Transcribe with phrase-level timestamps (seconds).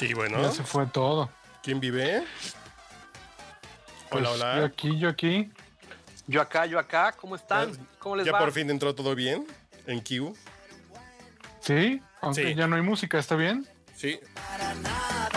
[0.00, 0.40] Sí, bueno.
[0.40, 1.28] Ya se fue todo.
[1.62, 2.24] ¿Quién vive?
[4.10, 4.56] Hola, Pues, hola.
[4.56, 5.52] Yo aquí, yo aquí.
[6.26, 7.70] Yo acá, yo acá, ¿cómo están?
[7.74, 8.38] Ya- ¿Cómo les ya va?
[8.38, 9.46] por fin entró todo bien
[9.86, 10.34] en Q.
[11.60, 12.54] Sí, aunque Sí.
[12.54, 13.68] ya no hay música, ¿está bien?
[13.94, 14.18] Sí,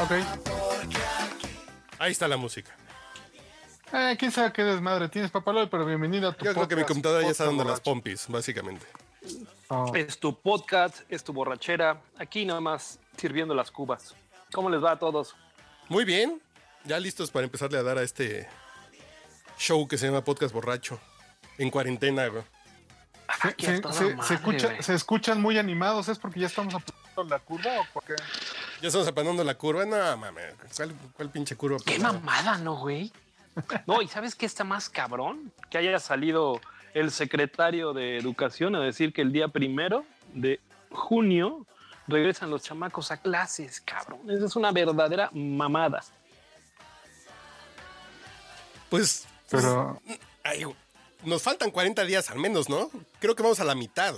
[0.02, 0.12] Ok.
[2.00, 2.74] ahí está la música.
[3.92, 6.84] Eh, quién sabe qué desmadre tienes, papaloy, pero bienvenido a tu Yo creo que mi
[6.84, 8.86] podcast, computadora ya está Podcast dando las pompis, básicamente.
[9.68, 12.02] Oh, Es tu podcast, es tu borrachera.
[12.18, 14.16] Aquí nada más sirviendo las cubas.
[14.54, 15.36] ¿Cómo les va a todos?
[15.90, 16.42] Muy bien,
[16.86, 18.48] ya listos para empezarle a dar a este
[19.58, 21.00] show que se llama Podcast Borracho.
[21.58, 22.44] En cuarentena, güey.
[23.42, 24.84] se, Aquí a se- toda se- madre, se escucha- güey.
[24.84, 28.16] se escuchan muy animados, ¿es porque ya estamos apretando la curva o por qué?
[28.82, 29.86] Ya estamos aplanando la curva.
[29.86, 30.54] No, mames.
[30.76, 31.78] ¿Cuál, cuál pinche curva?
[31.86, 33.12] Qué mamada, ¿no, güey?
[33.86, 35.52] No, y ¿sabes qué está más cabrón?
[35.70, 36.60] Que haya salido
[36.96, 40.60] el secretario de Educación a decir que el día primero de
[40.92, 41.66] junio
[42.08, 44.30] regresan los chamacos a clases, cabrón.
[44.30, 46.04] Esa es una verdadera mamada.
[48.90, 50.02] Pues, pues, Pero
[50.44, 50.76] ay, güey,
[51.24, 52.90] nos faltan 40 días al menos, ¿no?
[53.20, 54.16] Creo que vamos a la mitad.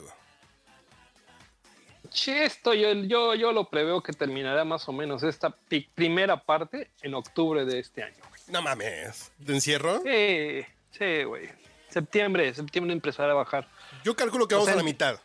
[2.09, 5.49] Che, esto yo, yo, yo lo preveo que terminará más o menos esta
[5.95, 8.17] primera parte en octubre de este año.
[8.29, 8.41] güey.
[8.47, 9.31] No mames.
[9.37, 10.01] ¿De encierro?
[10.03, 11.49] Sí, sí, güey.
[11.89, 13.67] Septiembre, septiembre empezará a bajar.
[14.03, 15.19] Yo calculo que O vamos sea, a la mitad.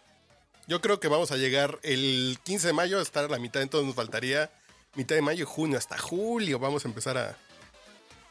[0.71, 3.61] Yo creo que vamos a llegar el 15 de mayo a estar a la mitad,
[3.61, 4.53] entonces nos faltaría
[4.95, 7.37] mitad de mayo junio, hasta julio vamos a empezar a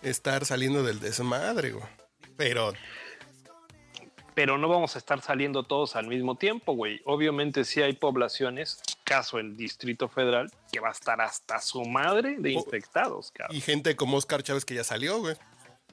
[0.01, 1.83] estar saliendo del desmadre, güey.
[2.37, 2.71] Pero
[4.35, 7.01] Pero no vamos a estar saliendo todos al mismo tiempo, güey.
[7.03, 12.37] Obviamente sí hay poblaciones, caso el Distrito Federal, que va a estar hasta su madre
[12.39, 13.57] de infectados, cabrón.
[13.57, 15.35] y gente como Oscar Chávez que ya salió, güey.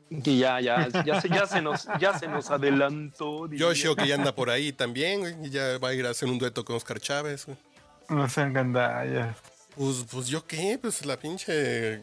[0.08, 3.48] Y ya, ya, ya se, ya se nos, ya se nos adelantó.
[3.48, 3.66] diría.
[3.66, 6.28] Yoshio que ya anda por ahí también, güey, y ya va a ir a hacer
[6.28, 7.56] un dueto con Oscar Chávez, güey.
[8.08, 9.36] no sean gandallas.
[9.74, 11.94] Pues, pues yo qué, pues la pinche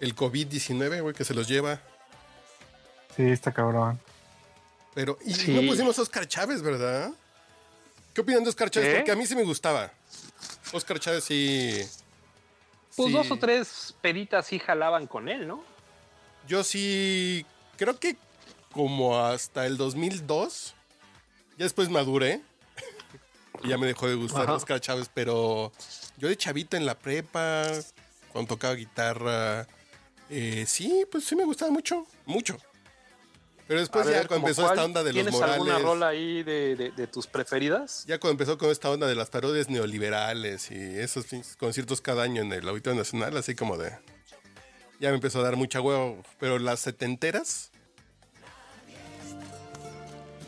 [0.00, 1.80] el COVID-19, güey, que se los lleva.
[3.16, 3.98] Sí, está cabrón.
[4.94, 5.52] Pero, y Sí.
[5.52, 7.10] no pusimos a Oscar Chávez, ¿verdad?
[8.14, 8.96] ¿Qué opinan de Oscar Chávez?
[8.96, 9.90] Porque a mí sí me gustaba.
[10.72, 11.80] Oscar Chávez sí.
[12.96, 13.12] Pues sí.
[13.14, 15.62] dos o tres peditas sí jalaban con él, ¿no?
[16.50, 17.46] Yo sí.
[17.76, 18.16] Creo que
[18.72, 20.74] como hasta el 2002.
[21.56, 22.40] Ya después maduré.
[23.64, 24.54] y ya me dejó de gustar Ajá.
[24.54, 25.70] Oscar Chávez, pero
[26.18, 27.66] yo de chavito en la prepa,
[28.32, 29.66] cuando tocaba guitarra.
[30.28, 32.04] eh, sí, pues sí me gustaba mucho.
[32.26, 32.56] Mucho.
[33.68, 34.74] Pero después ya cuando ¿como empezó cuál?
[34.74, 35.54] esta onda de los ¿Tienes morales.
[35.54, 38.04] alguna rola ahí de, de- de tus preferidas?
[38.08, 42.42] Ya cuando empezó con esta onda de las parodias neoliberales y esos conciertos cada año
[42.42, 43.92] en el Auditorio Nacional, así como de.
[45.00, 46.22] Ya me empezó a dar mucha huevo.
[46.38, 47.70] Pero las setenteras.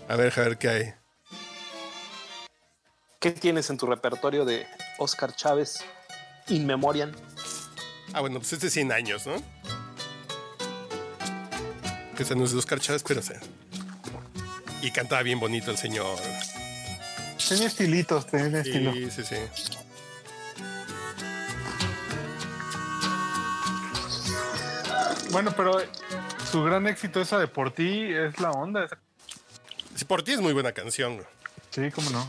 [0.09, 0.95] A ver, a ver qué hay.
[3.19, 4.67] ¿Qué tienes en tu repertorio de
[4.99, 5.83] Oscar Chávez
[6.49, 7.13] In Memoriam?
[8.13, 9.37] Ah, bueno, pues este es 100 años, ¿no?
[12.17, 13.41] Que se nos de Oscar Chávez, pero sé.
[14.83, 16.19] Y cantaba bien bonito el señor.
[17.49, 18.93] Tenía estilitos, tenía estilo.
[18.93, 19.37] Sí, sí, sí.
[25.32, 25.78] Bueno, pero
[26.50, 28.87] su gran éxito esa de por ti es la onda.
[29.97, 31.16] Sí, por ti es muy buena canción.
[31.16, 31.26] güey.
[31.70, 32.26] Sí, cómo no.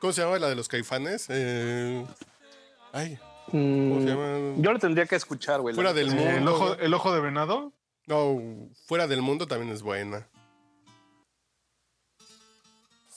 [0.00, 1.26] ¿Cómo se llama la de los caifanes?
[1.28, 2.04] Eh,
[2.92, 3.18] Ay,
[3.50, 4.54] ¿cómo Mm, se llama?
[4.58, 5.74] yo lo tendría que escuchar, güey.
[5.74, 6.54] Fuera del el, mundo.
[6.54, 7.72] ojo, el ojo de venado.
[8.06, 8.38] No,
[8.86, 10.28] fuera del mundo también es buena.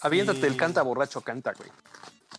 [0.02, 0.46] Aviéntate Sí.
[0.48, 1.70] el canta borracho canta, güey.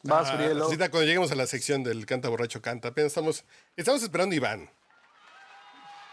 [0.04, 0.64] Vas, Ah, Urielo.
[0.66, 3.44] ahorita cuando lleguemos a la sección del canta borracho canta, apenas estamos,
[3.76, 4.70] estamos esperando a Iván.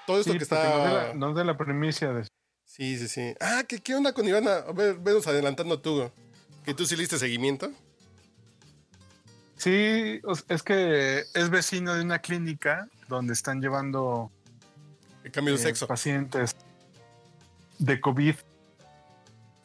[0.05, 1.07] Todo esto Sí, que porque nos está.
[1.07, 2.23] la, nos dé la primicia de
[2.65, 3.33] Sí, sí, sí.
[3.39, 4.47] Ah, ¿qué, qué onda con Iván?
[4.47, 6.11] A ver, venos adelantando tú.
[6.63, 7.71] Que tú sí le diste seguimiento.
[9.57, 14.29] Sí, es que es vecino de una clínica donde están llevando
[15.23, 15.87] El cambio de eh, sexo.
[15.87, 16.55] pacientes
[17.79, 18.35] de COVID.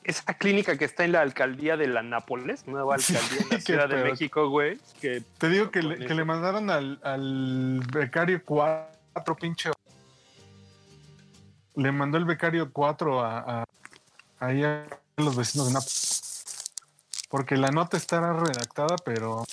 [0.04, 3.60] esa clínica que está en la alcaldía de la Nápoles, nueva Sí, alcaldía en la
[3.66, 4.04] Ciudad de.
[4.04, 4.78] México, güey.
[5.00, 9.70] Que Te digo que le, que le mandaron al, al becario 4, pinche.
[11.76, 13.64] Le mandó el becario 4 a, a-
[14.40, 14.86] ahí a
[15.16, 16.22] los vecinos de Nápoles.
[17.28, 19.44] Porque la nota estará redactada, pero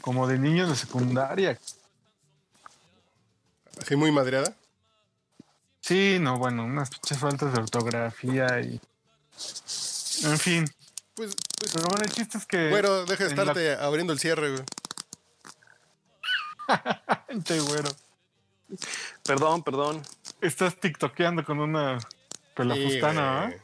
[0.00, 1.58] como de niños de secundaria.
[3.80, 4.54] Así muy madreada.
[5.80, 8.80] Sí, no, bueno, unas pinches faltas de ortografía y.
[10.24, 10.64] En fin.
[11.14, 12.70] Pues, pues Pero bueno, el chiste es que.
[12.70, 14.64] güero, deja de la- estarte abriendo el cierre, güey.
[17.28, 17.90] Pinche güero.
[19.24, 20.02] Perdón, perdón.
[20.42, 21.98] Estás tiktokeando con una
[22.56, 23.46] pelafustana, Sí, ¿ah?
[23.46, 23.60] güey.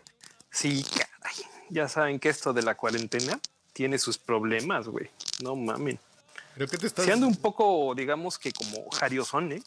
[0.50, 1.36] Sí, caray.
[1.70, 3.40] Ya saben que esto de la cuarentena
[3.72, 5.10] tiene sus problemas, güey.
[5.42, 5.98] No mamen.
[6.54, 7.04] ¿Pero qué te estás...?
[7.04, 9.62] Se anda un poco, digamos que como jariosón, ¿eh?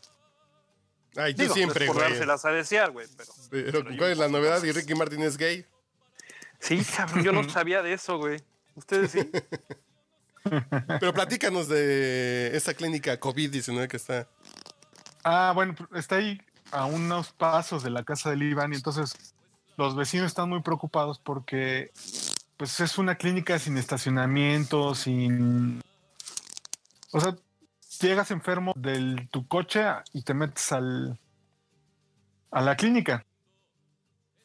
[1.18, 2.12] Ay, tú Digo, siempre, no es por güey.
[2.14, 3.34] dárselas a desear, güey, pero...
[3.50, 4.64] Pero, pero yo ¿cuál es la novedad?
[4.64, 5.66] ¿Y Ricky Martin es gay?
[6.60, 8.42] Sí, cabrón, yo no sabía de eso, güey.
[8.76, 9.30] ¿Ustedes sí?
[11.00, 14.30] Pero platícanos de esta clínica COVID-19 que está...
[15.24, 19.36] Ah, bueno, está ahí a unos pasos de la casa del Iván y entonces
[19.78, 21.92] los vecinos están muy preocupados porque
[22.58, 25.82] pues es una clínica sin estacionamiento, sin...
[27.12, 27.36] O sea,
[28.00, 29.84] llegas enfermo de tu coche
[30.14, 31.20] y te metes al
[32.52, 33.26] a la clínica.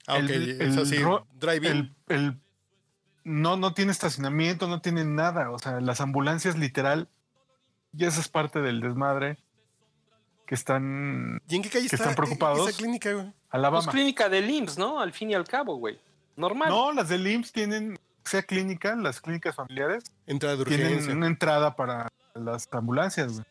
[0.07, 1.73] Ah, ok, El- es el así, ro- drive-in.
[2.09, 2.41] El, el-
[3.25, 5.51] no, no tiene estacionamiento, no tiene nada.
[5.51, 7.09] O sea, las ambulancias literal,
[7.93, 9.39] y esa es parte del desmadre
[10.47, 12.69] que están ¿Y en qué calle que está están preocupados.
[12.69, 13.25] esa clínica, güey?
[13.27, 13.91] Pues Alabama.
[13.93, 15.01] clínica del IMSS, ¿no?
[15.01, 15.99] Al fin y al cabo, güey.
[16.37, 16.69] Normal.
[16.69, 21.13] No, las del IMSS tienen, sea clínica, las clínicas familiares, Entrada de tienen urgencia.
[21.15, 23.45] una entrada para las ambulancias, güey.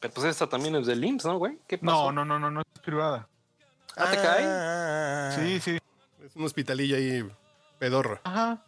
[0.00, 1.58] Pero pues esta también es del IMSS, ¿no, güey?
[1.66, 2.10] ¿Qué pasó?
[2.12, 3.26] No, no, no, no, no es privada.
[3.96, 4.44] ¿Ah, te cae?
[4.46, 5.78] Ah, Sí, sí.
[6.24, 7.28] Es un hospitalillo ahí
[7.78, 8.20] pedorro.
[8.24, 8.62] Ajá.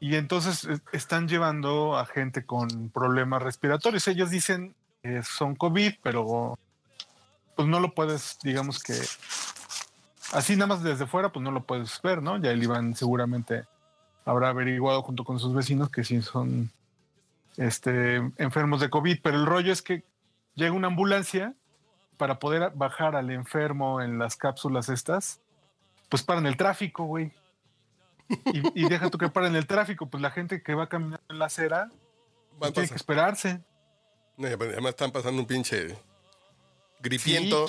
[0.00, 4.06] Y entonces eh, están llevando a gente con problemas respiratorios.
[4.08, 6.58] Ellos dicen que son COVID, pero
[7.54, 8.94] pues no lo puedes, digamos que
[10.32, 12.38] así nada más desde fuera, pues no lo puedes ver, ¿no?
[12.38, 13.66] Ya el Iván seguramente
[14.24, 16.70] habrá averiguado junto con sus vecinos que sí son
[17.58, 20.04] este, enfermos de COVID, pero el rollo es que
[20.54, 21.52] llega una ambulancia
[22.16, 25.38] para poder bajar al enfermo en las cápsulas estas,
[26.08, 27.30] pues paran el tráfico, güey.
[28.28, 31.38] Y, y deja tú que paren el tráfico, pues la gente que va caminando en
[31.38, 31.90] la acera
[32.58, 33.60] pues tiene que esperarse.
[34.36, 35.96] No, Además están pasando un pinche
[37.00, 37.66] gripiento.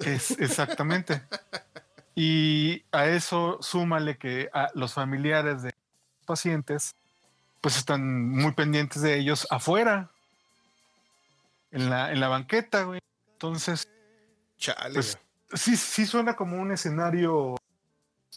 [0.00, 1.22] Es, exactamente.
[2.14, 5.72] Y a eso súmale que a los familiares de
[6.26, 6.94] pacientes
[7.60, 10.10] pues están muy pendientes de ellos afuera,
[11.70, 13.00] en la, en la banqueta, güey.
[13.32, 13.88] Entonces,
[14.58, 14.94] Chale.
[14.94, 15.18] Pues,
[15.52, 17.56] sí, sí suena como un escenario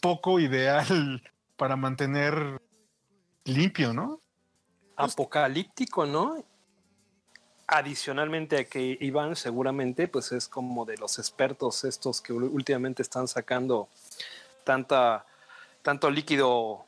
[0.00, 1.22] poco ideal
[1.56, 2.60] para mantener
[3.44, 4.20] limpio, ¿no?
[4.96, 6.44] Apocalíptico, ¿no?
[7.72, 13.26] Adicionalmente a que Iván seguramente pues es como de los expertos estos que últimamente están
[13.28, 13.88] sacando
[14.64, 15.24] tanta
[15.82, 16.84] tanto líquido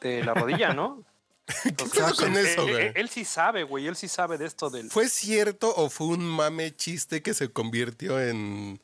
[0.00, 1.02] de la rodilla, ¿no?
[1.62, 2.86] ¿Qué pedo con él, eso, él- güey?
[2.86, 6.06] él- él sí sabe, güey, él sí sabe de esto del ¿Fue cierto o fue
[6.08, 8.80] un mame chiste que se convirtió en,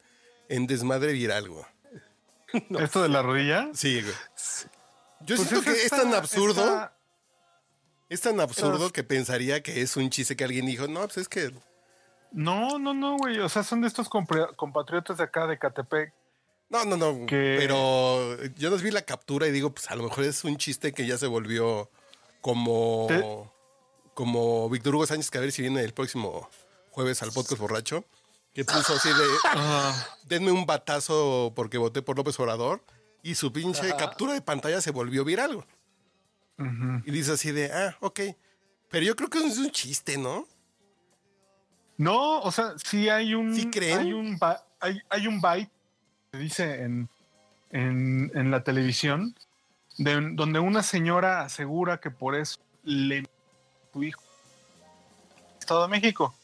[0.49, 1.65] en desmadre viral, güey?
[2.85, 3.71] Esto de la rodilla.
[3.75, 4.15] Sí, güey.
[5.21, 6.93] Yo Pues siento que es tan absurdo, esta-
[8.11, 11.17] es tan absurdo Pero- que pensaría que es un chiste que alguien dijo, no, pues
[11.17, 11.51] es que
[12.33, 13.39] No, no, no, güey.
[13.41, 16.13] O sea, son de estos compatriotas de acá de Catepec.
[16.69, 17.27] No, no, no.
[17.27, 20.57] Que- Pero yo nos vi la captura y digo, pues a lo mejor es un
[20.57, 21.91] chiste que ya se volvió
[22.41, 23.25] como, Te-
[24.15, 26.49] como Víctor Hugo Sánchez, que a ver si viene el próximo
[26.91, 28.05] jueves al podcast borracho,
[28.55, 29.15] que puso así de,
[29.53, 29.93] Ah,
[30.25, 32.83] denme un batazo porque voté por López Obrador,
[33.23, 33.97] y su pinche Ajá.
[33.97, 35.65] captura de pantalla se volvió viral.
[37.07, 38.21] Y dice así de, ah, ok.
[38.91, 40.47] Pero yo creo que es un chiste, ¿no?
[41.97, 43.55] No, o sea, sí hay un.
[43.55, 43.99] ¿Sí creen?
[43.99, 44.39] Hay un,
[44.81, 45.71] hay, hay un byte,
[46.33, 47.09] se dice en,
[47.71, 49.35] en, en la televisión,
[49.99, 53.25] de- donde una señora asegura que por eso le
[53.93, 54.23] su hijo.
[55.59, 56.35] Estado de México.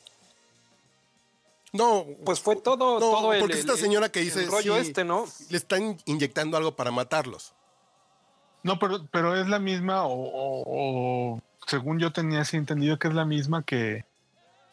[1.73, 4.75] No, pues fue todo No, todo el, porque el- esta señora que dice, el rollo
[4.77, 4.89] sí.
[4.89, 5.27] este, ¿no?
[5.51, 7.53] le están inyectando algo para matarlos.
[8.67, 10.65] No, pero, pero es la misma, o, o-
[11.37, 14.05] o según yo tenía así entendido que es la misma que,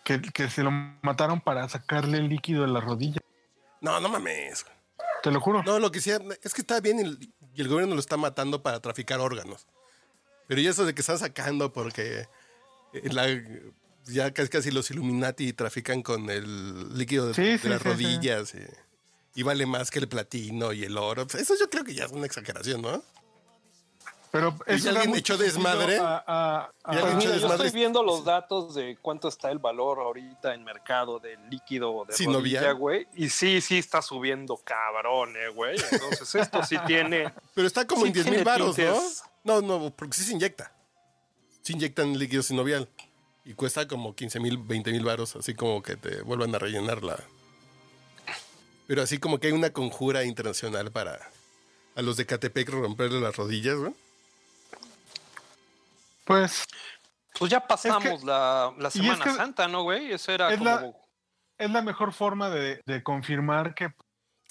[0.03, 0.71] que, que se lo
[1.03, 3.21] mataron para sacarle el líquido de la rodilla.
[3.81, 4.65] No, no mames.
[5.21, 5.61] Te lo juro.
[5.63, 8.63] No, lo que sea, es que está bien y, y el gobierno lo está matando
[8.63, 9.67] para traficar órganos.
[10.47, 12.25] Pero ya eso de que están sacando porque
[12.93, 13.27] eh, la-
[14.05, 17.87] ya casi, casi los Illuminati trafican con el líquido de, Sí, de sí, las sí,
[17.89, 21.27] rodillas y, y vale más que el platino y el oro.
[21.27, 23.03] Pues eso yo creo que ya es una exageración, ¿no?
[24.33, 25.99] Pero ¿Y eso da alguien echó desmadre?
[25.99, 27.67] a- a- a- ¿Y alguien Pues echó mira, yo desmadre?
[27.67, 32.25] estoy viendo los datos de cuánto está el valor ahorita en mercado del líquido de
[32.25, 33.07] rodilla, güey.
[33.13, 35.77] Y sí, sí está subiendo cabrón, eh, güey.
[35.91, 37.31] Entonces esto sí tiene...
[37.53, 38.99] Pero está como Sí en 10 mil baros, ¿no?
[39.43, 40.73] No, no, porque sí se inyecta.
[41.61, 42.89] Se inyectan líquido sinovial.
[43.45, 47.03] Y cuesta como 15 mil, 20 mil baros, así como que te vuelvan a rellenar
[47.03, 47.19] la...
[48.87, 51.19] Pero así como que hay una conjura internacional para
[51.95, 53.93] a los de Catepec romperle las rodillas, ¿no?
[56.25, 56.65] Pues
[57.37, 60.11] Pues ya pasamos la, la es Semana que- Santa, ¿no, güey?
[60.13, 60.69] Eso era es como...
[60.69, 60.93] la-
[61.57, 63.93] es la mejor forma de, de confirmar que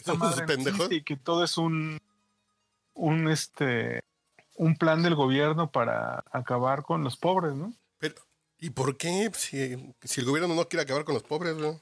[0.07, 2.01] no y que todo es un
[2.95, 4.03] un este
[4.57, 7.73] un plan del gobierno para acabar con los pobres, ¿no?
[7.99, 8.15] Pero,
[8.59, 9.31] ¿y por qué?
[9.35, 11.81] Si, si el gobierno no quiere acabar con los pobres, ¿no?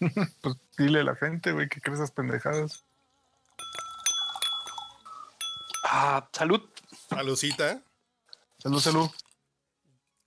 [0.42, 2.84] Pues dile a la gente, güey, que crees esas pendejadas.
[5.84, 6.62] Ah, salud.
[7.08, 7.80] Salucita.
[8.66, 9.10] Salud, salud.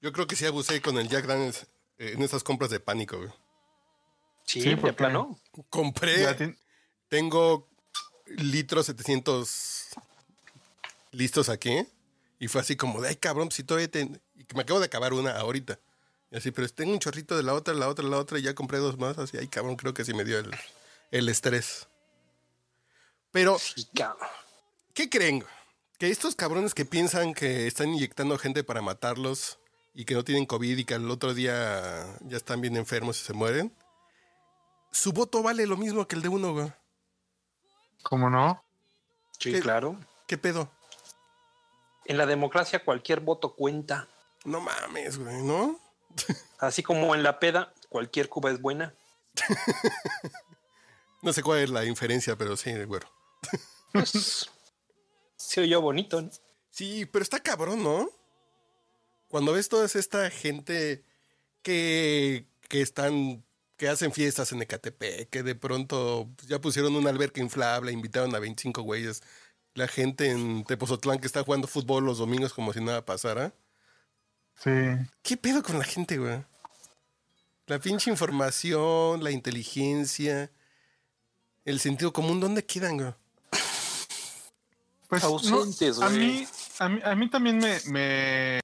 [0.01, 1.67] Yo creo que sí abusé con el Jack Daniels
[1.98, 3.29] eh, en esas compras de pánico, güey.
[4.46, 5.38] Sí, Sí, de porque- plano.
[5.69, 6.55] Compré,
[7.10, 7.67] tengo
[8.27, 9.88] litros 700
[11.12, 11.86] listos aquí.
[12.39, 14.10] Y fue así como de, ay, cabrón, si todavía te...
[14.36, 15.77] y que me acabo de acabar una ahorita.
[16.31, 18.55] Y así, pero tengo un chorrito de la otra, la otra, la otra, y ya
[18.55, 19.17] compré dos más.
[19.17, 20.50] Así, ay, cabrón, creo que sí me dio el,
[21.12, 21.89] el estrés.
[23.34, 23.86] Pero, Sí.
[24.93, 25.43] ¿qué creen?
[26.00, 29.60] Que estos cabrones que piensan que están inyectando gente para matarlos
[29.94, 33.25] y que no tienen COVID y que al otro día ya están bien enfermos y
[33.25, 33.75] se mueren,
[34.91, 36.72] su voto vale lo mismo que el de uno, güey.
[38.01, 38.63] ¿Cómo no?
[39.38, 39.60] Sí, ¿Qué?
[39.60, 40.00] claro.
[40.25, 40.72] ¿Qué pedo?
[42.06, 44.08] En la democracia cualquier voto cuenta.
[44.46, 45.79] No mames, güey, ¿no?
[46.60, 48.94] Así como en la peda, cualquier cuba es buena.
[51.22, 53.06] No sé cuál es la inferencia, pero sí, güero.
[53.91, 54.50] Pues,
[55.39, 56.29] se oyó bonito, ¿no?
[56.69, 58.10] Sí, pero está cabrón, ¿no?
[59.29, 61.03] Cuando ves toda esta gente
[61.62, 63.43] que, que están,
[63.77, 68.36] que hacen fiestas en Ecatepec, que de pronto pues, ya pusieron una alberca inflable, invitaron
[68.36, 69.24] a 25 güeyes.
[69.75, 73.53] La gente en Tepozotlán que está jugando fútbol los domingos como si nada pasara.
[74.55, 74.72] Sí.
[75.24, 76.43] ¿Qué pedo con la gente, güey?
[77.67, 80.51] La pinche información, la inteligencia,
[81.65, 83.13] el sentido común, ¿dónde quedan, güey?
[85.09, 85.63] Pues no,
[86.05, 86.47] a, mí,
[86.77, 88.59] a, mí, a mí también me, me,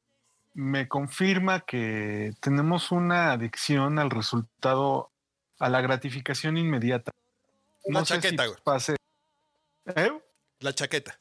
[0.53, 5.09] me confirma que tenemos una adicción al resultado,
[5.57, 7.11] a la gratificación inmediata.
[7.85, 8.61] La sé chaqueta, si güey.
[8.63, 8.95] pase.
[9.87, 10.11] ¿Eh?
[10.59, 11.17] La chaqueta.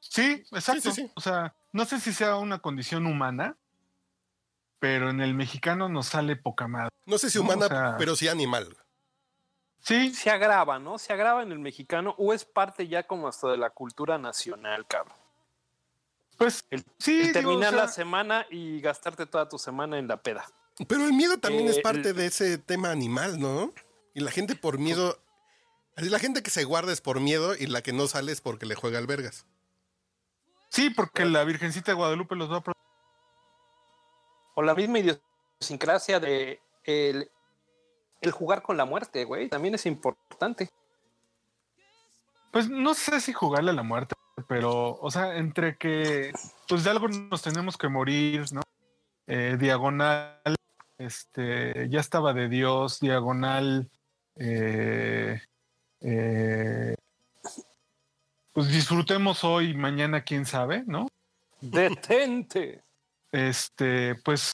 [0.00, 0.90] Sí, exacto.
[0.90, 1.10] sí, sí.
[1.14, 3.56] O sea, no sé si sea una condición humana,
[4.78, 6.90] pero en el mexicano nos sale poca madre.
[7.04, 8.74] No sé si No, humana, o sea- pero sí animal.
[9.80, 10.98] Sí, Se agrava, ¿no?
[10.98, 14.86] Se agrava en el mexicano o es parte ya como hasta de la cultura nacional,
[14.86, 15.16] cabrón.
[16.36, 17.18] pues El, sí.
[17.20, 20.44] el digo, terminar o sea, la semana y gastarte toda tu semana en la peda.
[20.86, 23.72] Pero el miedo también Eh, es parte el- de ese tema animal, ¿no?
[24.14, 25.18] Y la gente por miedo.
[25.96, 28.40] Así la gente que se guarda es por miedo y la que no sale es
[28.40, 29.46] porque le juega al vergas.
[30.70, 32.72] Sí, porque la Virgencita de Guadalupe los va a
[34.54, 37.30] O la misma idiosincrasia de el,
[38.20, 39.48] el jugar con la muerte, güey.
[39.48, 40.68] También es importante.
[42.50, 44.14] Pues no sé si jugarle a la muerte,
[44.48, 46.32] pero, o sea, entre que,
[46.66, 48.62] pues de algo nos tenemos que morir, ¿no?
[49.26, 50.56] Eh, diagonal,
[50.96, 53.90] este, ya estaba de Dios, diagonal,
[54.36, 55.40] eh,
[56.00, 56.94] eh,
[58.52, 61.08] pues disfrutemos hoy, mañana, quién sabe, ¿no?
[61.60, 62.82] Detente.
[63.30, 64.52] Este, pues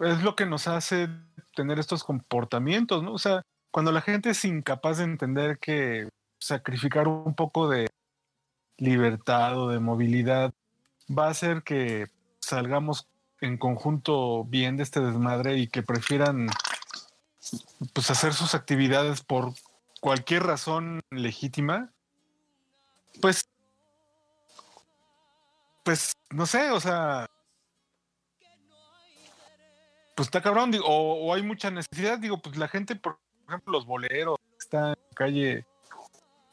[0.00, 1.08] es lo que nos hace
[1.60, 3.12] tener estos comportamientos, ¿no?
[3.12, 7.86] O sea, cuando la gente es incapaz de entender que sacrificar un poco de
[8.78, 10.54] libertad o de movilidad
[11.06, 12.06] va a hacer que
[12.40, 13.08] salgamos
[13.42, 16.48] en conjunto bien de este desmadre y que prefieran
[17.92, 19.52] pues hacer sus actividades por
[20.00, 21.90] cualquier razón legítima,
[23.20, 23.44] pues
[25.84, 27.28] pues no sé, o sea,
[30.20, 33.72] pues está cabrón, digo, o, o hay mucha necesidad, digo, pues la gente, por ejemplo,
[33.72, 35.66] los boleros están en la calle,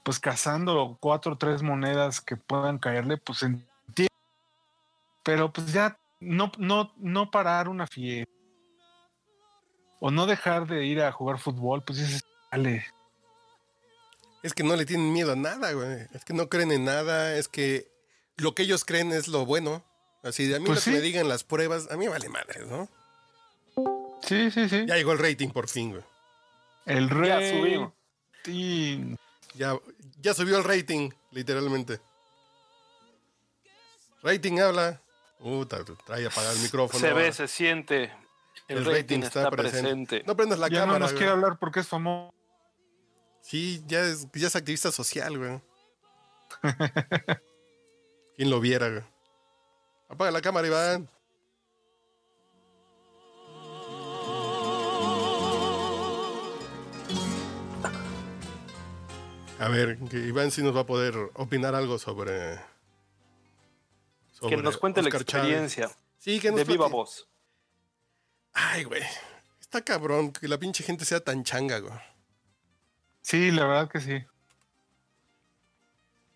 [0.04, 4.16] pues cazando cuatro o tres monedas que puedan caerle, pues entiendo.
[5.22, 8.32] Pero pues ya no, no, no parar una fiesta
[10.00, 12.86] o no dejar de ir a jugar fútbol, pues dices, dale.
[14.44, 16.08] Es que no le tienen miedo a nada, güey.
[16.14, 17.36] Es que no creen en nada.
[17.36, 17.92] Es que
[18.38, 19.84] lo que ellos creen es lo bueno.
[20.24, 22.66] Así de a mí Pues lo que me digan las pruebas, a mí vale madre,
[22.66, 22.88] ¿no?
[24.28, 24.86] Sí, sí, sí.
[24.86, 26.04] Ya llegó el rating por fin, güey.
[26.86, 27.94] El Ya subimos.
[28.44, 29.16] Sí.
[29.56, 29.78] Ya,
[30.20, 32.00] ya subió el rating, literalmente.
[34.24, 35.02] Rating habla.
[35.40, 37.00] Puta, trae apagado el micrófono.
[37.00, 38.12] Se ve, se siente.
[38.68, 40.24] El, rating, está, presente.
[40.26, 41.00] No prendas la ya cámara.
[41.00, 41.20] no nos güey.
[41.20, 42.34] quiere hablar porque es famoso.
[43.42, 45.62] Sí, ya es, ya es activista social, güey.
[48.36, 49.04] ¿Quién lo viera, güey?
[50.10, 51.10] Apaga la cámara, Iván.
[59.60, 62.60] A ver, que Iván sí nos va a poder opinar algo sobre.
[64.48, 65.22] Que nos cuente la Chávez.
[65.24, 67.28] experiencia Sí, que nos de viva voz.
[68.54, 69.02] Ay, güey.
[69.60, 71.94] Está cabrón que la pinche gente sea tan changa, güey.
[73.22, 74.24] Sí, la verdad que sí.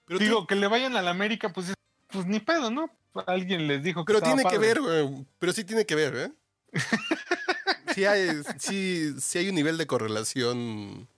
[0.06, 1.76] Pero tú- Digo, que le vayan a la América, pues, es-
[2.08, 2.90] pues ni pedo, ¿no?
[3.28, 5.26] Alguien les dijo que Pero tiene que ver, güey.
[5.38, 6.32] Pero sí tiene que ver, ¿eh?
[7.96, 11.10] Sí hay, sí, sí hay un nivel de correlación.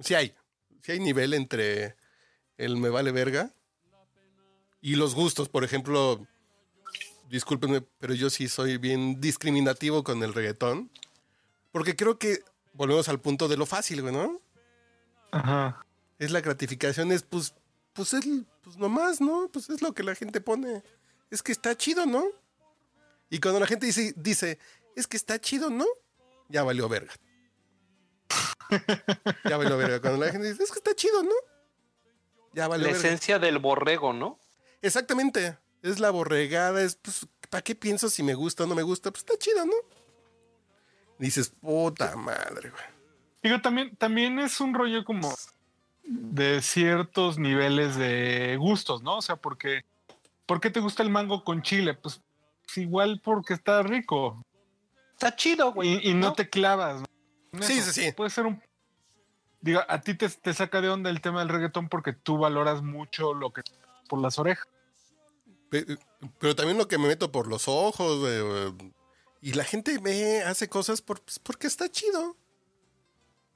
[0.00, 0.34] Sí hay.
[0.86, 1.96] Sí hay nivel entre
[2.58, 3.50] el me vale verga
[4.80, 5.48] y los gustos.
[5.48, 6.24] Por ejemplo,
[7.28, 10.88] discúlpenme, pero yo sí soy bien discriminativo con el reggaetón.
[11.72, 14.40] Porque creo que volvemos al punto de lo fácil, güey, ¿no?
[15.32, 15.84] Ajá.
[16.20, 17.52] Es la gratificación, es pues,
[17.92, 18.24] pues es
[18.62, 19.50] pues nomás, ¿no?
[19.52, 20.84] Pues es lo que la gente pone.
[21.32, 22.26] Es que está chido, ¿no?
[23.28, 24.60] Y cuando la gente dice, dice,
[24.94, 25.86] es que está chido, ¿no?
[26.48, 27.12] Ya valió verga.
[29.48, 30.00] Ya valió verga.
[30.00, 31.30] Cuando la gente dice, es que está chido, ¿no?
[32.52, 33.08] Ya valió La verga.
[33.08, 34.38] esencia del borrego, ¿no?
[34.82, 35.58] Exactamente.
[35.82, 39.10] Es la borregada, es pues, ¿para qué pienso si me gusta o no me gusta?
[39.10, 39.74] Pues está chido, ¿no?
[41.18, 42.82] Dices, puta madre, güey.
[43.42, 45.32] Digo, también, también es un rollo como
[46.02, 49.18] de ciertos niveles de gustos, ¿no?
[49.18, 49.84] O sea, porque
[50.46, 51.94] ¿por qué te gusta el mango con chile?
[51.94, 52.20] Pues,
[52.64, 54.42] pues igual porque está rico
[55.12, 56.00] Está chido, güey.
[56.06, 57.00] y, y no, te clavas.
[57.00, 57.06] ¿no?
[57.62, 58.12] Sí, sí, sí.
[58.12, 58.62] Puede ser un...
[59.60, 62.82] Digo, a ti te, te saca de onda el tema del reggaetón porque tú valoras
[62.82, 63.62] mucho lo que
[64.08, 64.66] por las orejas.
[65.70, 65.98] Pe-
[66.38, 68.92] Pero también lo que me meto por los ojos, güey, güey.
[69.40, 72.36] Y la gente ve, hace cosas por, pues, porque está chido.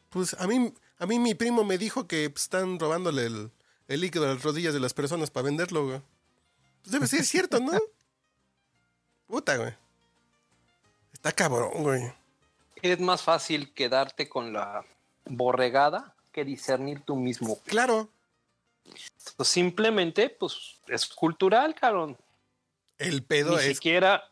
[0.08, 3.52] Pues a mí, a mí mi primo me dijo que pues, están robándole el,
[3.86, 6.02] el líquido a las rodillas de las personas para venderlo, güey.
[6.82, 7.72] Pues debe ser cierto, ¿no?
[9.26, 9.74] Puta, güey.
[11.12, 12.12] Está cabrón, güey.
[12.82, 14.84] Es más fácil quedarte con la
[15.26, 17.58] borregada que discernir tú mismo.
[17.64, 18.08] Claro,
[19.36, 22.16] Pues simplemente, pues, es cultural, cabrón.
[22.98, 23.76] el pedo Ni es.
[23.76, 24.24] siquiera,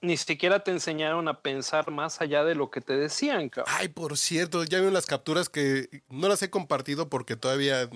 [0.00, 3.74] ni siquiera te enseñaron a pensar más allá de lo que te decían, cabrón.
[3.76, 7.88] Ay, por cierto, ya vieron las capturas que no las he compartido porque todavía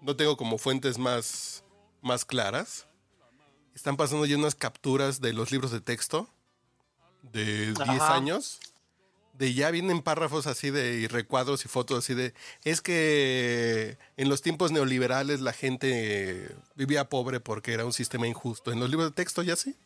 [0.00, 1.64] no tengo como fuentes más,
[2.02, 2.86] más claras.
[3.74, 6.28] Están pasando ya unas capturas de los libros de texto
[7.22, 8.14] de 10 Ajá.
[8.14, 8.58] años.
[9.38, 12.32] De ya vienen párrafos así de y recuadros y fotos así de.
[12.64, 18.72] Es que en los tiempos neoliberales la gente vivía pobre porque era un sistema injusto.
[18.72, 19.76] En los libros de texto ya sí.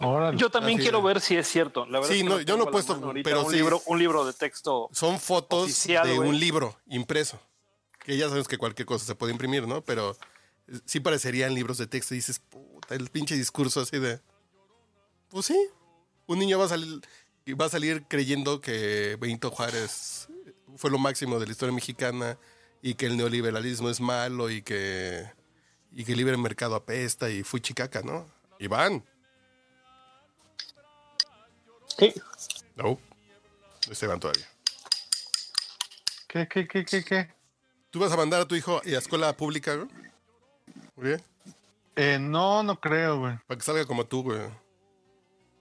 [0.00, 0.38] Órale.
[0.38, 1.84] Yo también Así quiero ver si es cierto.
[1.86, 3.56] La verdad Sí, es que no, yo no he puesto, pero un sí.
[3.56, 4.88] libro, un libro de texto.
[4.92, 7.40] Son fotos Oficial, de un libro impreso.
[8.04, 9.82] Que ya sabes que cualquier cosa se puede imprimir, ¿no?
[9.82, 10.16] Pero
[10.84, 14.20] sí parecerían libros de texto y dices, puta, el pinche discurso así de.
[15.30, 15.58] Pues sí.
[16.26, 17.00] Un niño va a salir,
[17.54, 20.28] va a salir creyendo que Benito Juárez
[20.76, 22.38] fue lo máximo de la historia mexicana
[22.82, 25.30] y que el neoliberalismo es malo y que.
[25.92, 28.26] y que el libre mercado apesta y fui chicaca, ¿no?
[28.58, 29.04] Iván.
[31.96, 32.14] ¿Qué?
[32.76, 32.98] No.
[33.88, 34.46] No se van todavía.
[36.28, 37.34] ¿Qué, qué, qué, qué, qué?
[37.90, 39.88] ¿Tú vas a mandar a tu hijo a escuela pública, güey?
[40.94, 41.22] Muy bien.
[41.96, 43.38] Eh, no, no creo, güey.
[43.46, 44.40] Para que salga como tú, güey.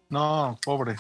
[0.10, 0.98] No, pobre.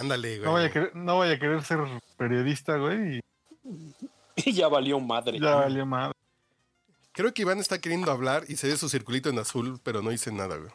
[0.00, 0.46] Ándale, güey.
[0.46, 1.78] No vaya, a querer, no vaya a querer ser
[2.16, 3.18] periodista, güey.
[3.18, 3.94] Y
[4.36, 5.38] Y ya valió madre.
[5.38, 6.14] ya valió madre.
[7.12, 10.10] Creo que Iván está queriendo hablar y se ve su circulito en azul, pero no
[10.10, 10.70] dice nada, güey.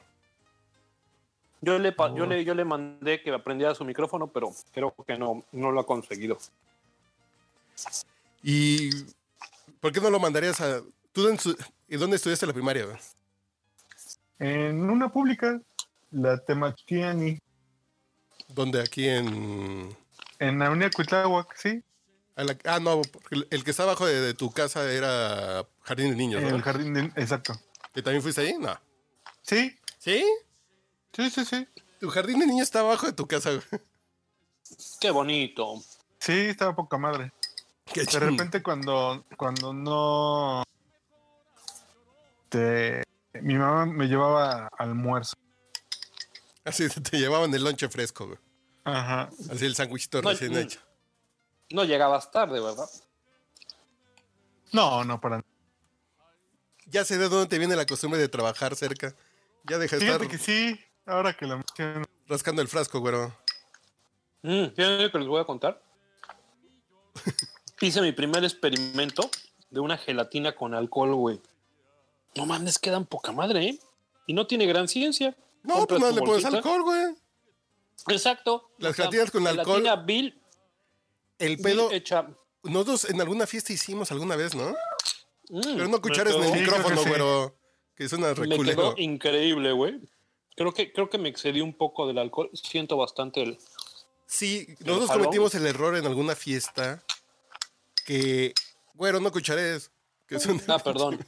[1.61, 2.15] Yo le, pa- Oh.
[2.15, 5.79] yo, le, yo le mandé que aprendiera su micrófono, pero creo que no, no lo
[5.79, 6.37] ha conseguido.
[8.43, 8.89] ¿Y
[9.79, 10.81] por qué no lo mandarías a...
[11.11, 12.97] ¿Tú en su- ¿y dónde estudiaste la primaria, güey?
[14.39, 15.59] En una pública,
[16.11, 17.39] la Temachiani,
[18.57, 18.81] ¿Dónde?
[18.81, 19.95] Aquí en...
[20.39, 21.83] en la Avenida Cuitláhuac, sí.
[22.35, 26.15] la- Ah, no, porque el- que está abajo de, de tu casa era Jardín de
[26.15, 26.55] Niños, En ¿no?
[26.55, 27.53] el jardín, de- exacto.
[27.93, 28.55] ¿Que también fuiste ahí?
[28.59, 28.75] No.
[29.43, 30.25] Sí, ¿Sí?
[31.13, 31.67] sí, sí, sí.
[31.99, 33.81] Tu Jardín de Niños está abajo de tu casa, güey.
[34.99, 35.75] Qué bonito.
[36.19, 37.31] Sí, estaba poca madre.
[37.93, 40.63] Qué De repente cuando, cuando no...
[42.49, 43.03] Te,
[43.39, 45.35] mi mamá me llevaba almuerzo.
[46.65, 48.39] Así te llevaban el lonche fresco, güey.
[48.93, 49.29] Ajá.
[49.51, 50.57] Así el sándwichito No, recién mm.
[50.57, 50.79] hecho.
[51.69, 52.89] No llegabas tarde, ¿verdad?
[54.71, 55.43] No, no, para
[56.85, 59.13] Ya sé de dónde te viene la costumbre de trabajar cerca
[59.65, 62.05] Ya deja de estar Fíjate que sí, ahora que la menciono.
[62.27, 63.35] rascando el frasco, güero.
[64.43, 65.81] Mm, ¿Tienen que les voy a contar?
[67.81, 69.29] Hice mi primer experimento
[69.69, 71.41] de una gelatina con alcohol, güey.
[72.35, 73.79] No mames, quedan poca madre, ¿eh?
[74.27, 75.35] Y no tiene gran ciencia.
[75.63, 77.15] No, Compras pues no le pones alcohol, güey.
[78.07, 78.69] Exacto.
[78.77, 79.81] Las gelatinas con alcohol.
[79.81, 80.41] gelatina Bill,
[81.39, 82.27] El Bill pedo, hecha.
[82.63, 84.69] nosotros en alguna fiesta hicimos alguna vez, ¿no?
[85.49, 87.09] Mm, Pero no cuchares en me el Sí, que micrófono, sí.
[87.09, 87.55] güero.
[87.95, 88.93] Que suena me reculero.
[88.93, 89.99] quedó increíble, güey.
[90.55, 92.49] Creo que, creo que me excedí un poco del alcohol.
[92.53, 93.57] Siento bastante el.
[94.25, 95.23] Sí, nosotros jalón.
[95.25, 97.01] cometimos el error en alguna fiesta
[98.05, 98.53] que,
[98.93, 99.91] güero, no cuchares.
[100.27, 101.25] Que es Ah, perdón.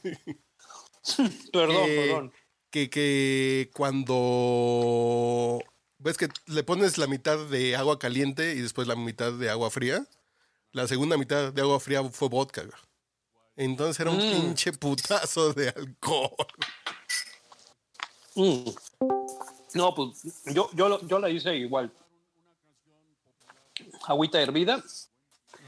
[1.52, 2.32] perdón, que- perdón.
[2.70, 5.58] que, que cuando
[6.00, 9.70] ves que le pones la mitad de agua caliente y después la mitad de agua
[9.70, 10.04] fría,
[10.72, 12.64] la segunda mitad de agua fría fue vodka.
[13.56, 14.30] Entonces era un Mm.
[14.32, 16.34] pinche putazo de alcohol.
[18.34, 18.70] Mm.
[19.74, 21.92] No, pues yo, yo, yo la hice igual.
[24.06, 24.82] Agüita hervida,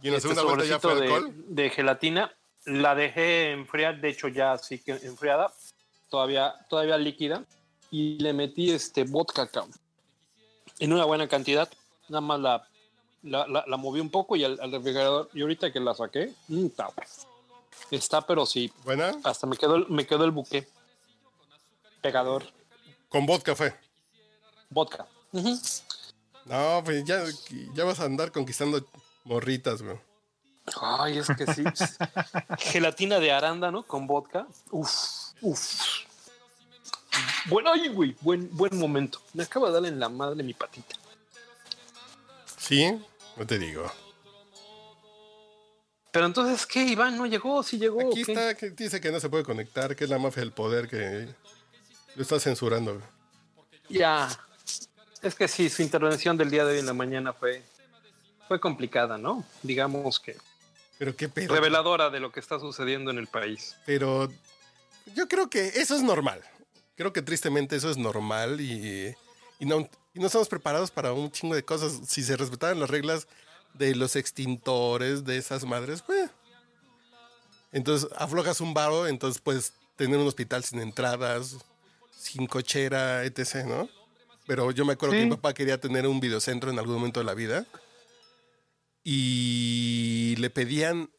[0.02, 1.32] Y en la este segunda vuelta ya fue alcohol.
[1.48, 2.32] de, de gelatina.
[2.64, 5.52] La dejé enfriar, de hecho ya así que enfriada,
[6.08, 7.44] todavía, todavía líquida.
[7.90, 9.72] Y le metí este vodka cabrón,
[10.84, 11.68] en una buena cantidad.
[12.08, 12.68] Nada más la,
[13.22, 15.28] la, la- la moví un poco y al, al refrigerador.
[15.32, 16.88] Y ahorita que la saqué, mm, está,
[17.90, 19.12] está, pero sí, Buena.
[19.22, 20.66] hasta me quedó, me quedó el buque.
[22.00, 22.44] Pegador,
[23.08, 23.74] Con vodka fue.
[24.70, 25.06] vodka.
[26.44, 27.22] No, pues ya,
[27.74, 28.84] ya vas a andar conquistando
[29.24, 29.96] morritas, güey.
[30.80, 31.62] Ay, es que sí.
[32.58, 34.46] Gelatina de arándano con vodka.
[34.72, 34.90] Uf,
[35.42, 35.80] uf.
[37.46, 39.20] Bueno, ay, güey, buen, buen momento.
[39.34, 40.96] Me acaba de darle en la madre mi patita.
[42.58, 42.98] Sí,
[43.36, 43.90] no te digo.
[46.12, 46.84] Pero entonces, ¿qué?
[46.84, 48.00] Iván no llegó, sí llegó.
[48.10, 50.86] Aquí está, que dice que no se puede conectar, que es la mafia del poder
[50.88, 51.26] que
[52.14, 53.00] lo está censurando.
[53.88, 54.28] Ya.
[55.22, 57.62] Es que sí, su intervención del día de hoy en la mañana fue,
[58.46, 59.44] fue complicada, ¿no?
[59.62, 60.36] Digamos que
[60.98, 61.54] Pero qué pedo.
[61.54, 63.74] reveladora de lo que está sucediendo en el país.
[63.86, 64.30] Pero
[65.14, 66.42] yo creo que eso es normal.
[66.94, 69.14] Creo que tristemente eso es normal y,
[69.58, 72.00] y no, y no estamos preparados para un chingo de cosas.
[72.06, 73.26] Si se respetaran las reglas
[73.74, 76.30] de los extintores, de esas madres, pues.
[77.72, 81.56] Entonces aflojas un varo, entonces puedes tener un hospital sin entradas,
[82.18, 83.88] sin cochera, etc., ¿no?
[84.46, 87.24] Pero yo me acuerdo que mi papá quería tener un videocentro en algún momento de
[87.24, 87.64] la vida
[89.04, 91.10] y le pedían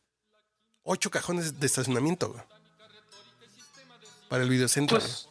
[0.83, 2.35] ocho cajones de estacionamiento
[4.29, 4.99] para el videocentro.
[4.99, 5.29] Pues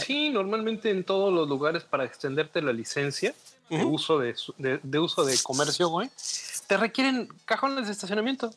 [0.00, 3.34] sí, normalmente en todos los lugares para extenderte la licencia
[3.68, 6.10] de, uso de, su- de- de uso de comercio, güey,
[6.66, 8.52] te requieren cajones de estacionamiento.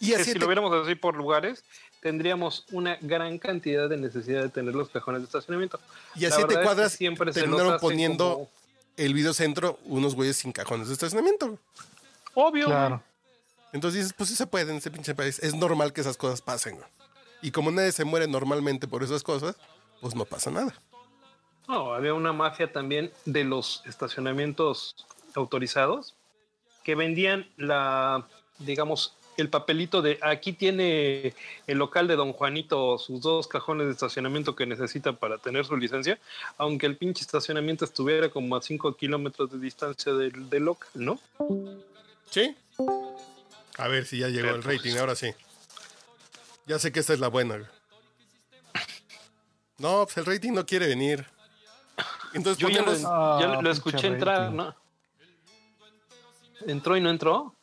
[0.00, 1.64] y Que así si te- lo viéramos así por lugares,
[2.00, 5.78] tendríamos una gran cantidad de necesidad de tener los cajones de estacionamiento.
[6.16, 8.50] y a siete verdad es que cuadras siempre terminaron poniendo como-
[8.96, 11.58] el videocentro unos güeyes sin cajones de estacionamiento.
[12.34, 12.66] Obvio.
[12.66, 13.02] Claro.
[13.72, 15.38] Entonces dices, pues sí se puede en ese pinche país.
[15.38, 16.76] Es normal que esas cosas pasen.
[16.76, 16.86] güey.
[17.40, 19.56] Y como nadie se muere normalmente por esas cosas,
[20.02, 20.74] pues no pasa nada.
[21.68, 24.96] No, había una mafia también de los estacionamientos
[25.34, 26.14] autorizados
[26.82, 28.26] que vendían la,
[28.58, 31.34] digamos, el papelito de aquí tiene
[31.68, 35.76] el local de Don Juanito sus dos cajones de estacionamiento que necesita para tener su
[35.76, 36.18] licencia,
[36.58, 41.20] aunque el pinche estacionamiento estuviera como a 5 kilómetros de distancia del, del local, ¿no?
[42.28, 42.56] ¿Sí?
[43.78, 45.32] A ver si ya llegó el rating, ahora sí.
[46.66, 47.70] Ya sé que esta es la buena.
[49.82, 51.26] No, pues el rating no quiere venir.
[52.34, 52.92] Entonces Yo ya lo.
[53.04, 54.56] Ah, ya lo pinche escuché entrar, rating.
[54.56, 54.76] ¿no?
[56.66, 57.54] ¿Entró y no entró?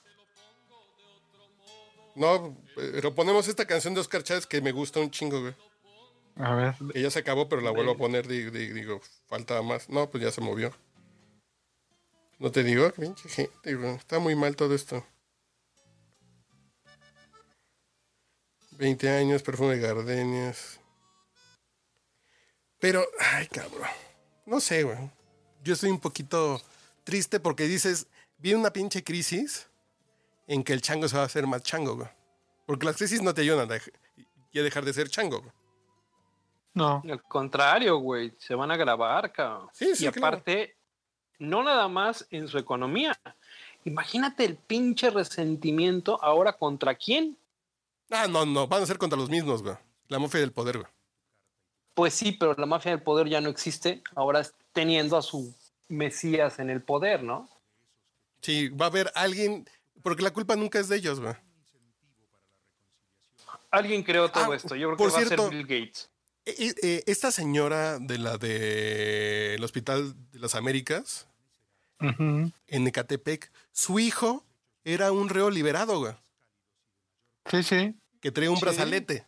[2.16, 5.56] No, pero ponemos esta canción de Oscar Chávez que me gusta un chingo, güey.
[6.36, 6.76] A ver.
[6.92, 8.28] Que ya se acabó, pero la vuelvo a poner.
[8.28, 9.90] di- di- Digo, falta más.
[9.90, 10.74] No, pues ya se movió.
[12.38, 13.96] No te digo, pinche gente, güey.
[13.96, 15.06] Está muy mal todo esto.
[18.72, 20.80] 20 años, perfume de gardenias.
[22.80, 23.88] Pero, ay, cabrón.
[24.46, 24.98] No sé, güey.
[25.64, 26.62] Yo estoy un poquito
[27.04, 29.68] triste porque dices, viene una pinche crisis
[30.48, 32.08] en que el chango se va a hacer más chango, güey.
[32.66, 33.92] Porque las crisis no te ayudan a, dej-
[34.52, 35.52] y a dejar de ser chango, güey.
[36.74, 37.02] No.
[37.10, 39.70] Al contrario, güey, se van a grabar, cabrón.
[39.74, 40.28] Sí, sí, y claro.
[40.38, 40.76] aparte,
[41.40, 43.20] no nada más en su economía.
[43.84, 47.38] Imagínate el pinche resentimiento ahora contra quién.
[48.12, 49.76] Ah, no, no, van a ser contra los mismos, güey.
[50.08, 50.90] La mafia del poder, güey.
[52.00, 55.54] Pues sí, pero la mafia del poder ya no existe, ahora es teniendo a su
[55.90, 57.50] Mesías en el poder, ¿no?
[58.42, 59.68] Sí, va a haber alguien,
[60.02, 61.34] porque la culpa nunca es de ellos, güey.
[63.70, 66.10] Alguien creó todo Ah, esto, yo creo por que va a ser Bill Gates.
[66.46, 71.28] eh, eh, esta señora de la del Hospital de las Américas,
[72.00, 74.46] en Ecatepec, su hijo
[74.86, 76.14] era un reo liberado, güey,
[77.52, 78.62] Sí, sí, que traía un Sí.
[78.62, 79.28] brazalete.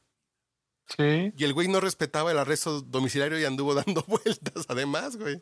[0.97, 1.33] Sí.
[1.37, 5.41] Y el güey no respetaba el arresto domiciliario y anduvo dando vueltas, además, güey.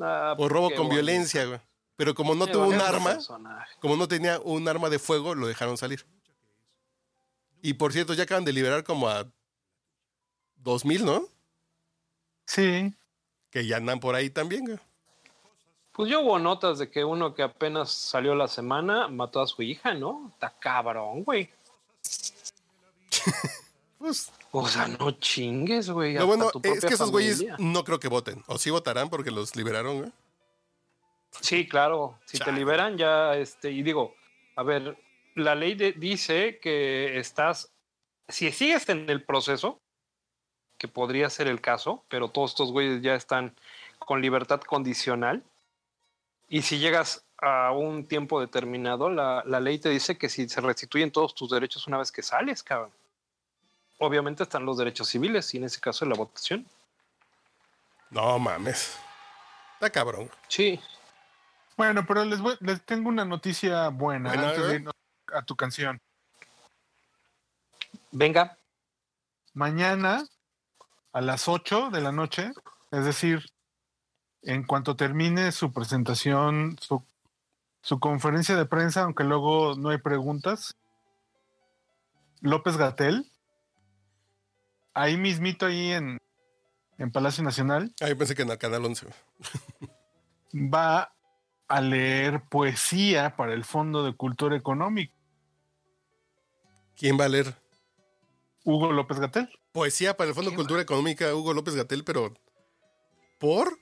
[0.00, 1.60] Ah, Por robo con violencia, güey.
[1.96, 3.74] Pero como no Qué tuvo un arma, personaje.
[3.80, 6.06] como no tenía un arma de fuego, lo dejaron salir.
[7.60, 9.26] Y por cierto, ya acaban de liberar como a
[10.58, 11.24] 2000, ¿no?
[12.46, 12.94] Sí,
[13.50, 14.78] Que ya andan por ahí también, güey.
[15.92, 19.62] Pues yo hubo notas de que uno que apenas salió la semana mató a su
[19.62, 20.30] hija, ¿no?
[20.34, 21.50] Está cabrón, güey.
[23.98, 26.16] Pues, O sea, no chingues, güey.
[26.16, 28.42] hasta bueno es que esos güeyes no creo que voten.
[28.46, 30.12] O sí votarán porque los liberaron, güey.
[31.40, 32.18] Sí, claro.
[32.24, 32.52] Si Chale.
[32.52, 34.14] te liberan ya, este, y digo,
[34.56, 34.96] a ver,
[35.34, 37.70] la ley de- dice que estás,
[38.28, 39.80] si sigues en el proceso,
[40.78, 43.54] que podría ser el caso, pero todos estos güeyes ya están
[43.98, 45.42] con libertad condicional,
[46.48, 50.60] y si llegas a un tiempo determinado, la, la ley te dice que si se
[50.62, 52.90] restituyen todos tus derechos una vez que sales, cabrón.
[53.98, 56.66] Obviamente están los derechos civiles, y en ese caso la votación.
[58.10, 58.96] No mames.
[59.74, 60.30] Está cabrón.
[60.48, 60.80] Sí,
[61.76, 64.94] Bueno, pero les, voy- les tengo una noticia buena Buena, antes de irnos
[65.32, 66.00] a tu canción.
[68.10, 68.56] venga,
[69.54, 70.24] Mañana
[71.12, 72.52] a las 8 de la noche,
[72.92, 73.50] es decir,
[74.42, 77.04] en cuanto termine su presentación, su,
[77.82, 80.76] su conferencia de prensa, aunque luego no hay preguntas,
[82.40, 83.30] López Gatel,
[85.02, 86.18] ahí mismito, ahí en,
[86.98, 89.06] en Palacio Nacional, Ah, yo pensé que en el Canal 11.
[89.06, 90.70] güey.
[90.72, 91.12] va
[91.68, 95.14] a leer poesía para el Fondo de Cultura Económica.
[96.96, 97.54] ¿Quién va a leer?
[98.64, 99.48] Hugo López Gatel.
[99.72, 102.34] Poesía para el Fondo de ¿Qué Cultura Económica, Hugo López Gatel, pero.
[103.38, 103.78] ¿Por?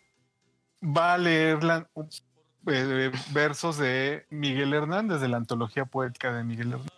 [0.83, 1.89] va a leer la-
[2.67, 6.93] eh, versos de Miguel Hernández, de la antología poética de Miguel Hernández.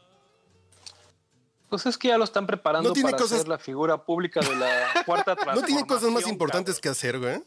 [1.68, 4.40] Pues es que ya lo están preparando No tiene para cosas- ser la figura pública
[4.40, 7.42] de la cuarta ¿No tiene cosas más transformación, importantes que hacer, güey?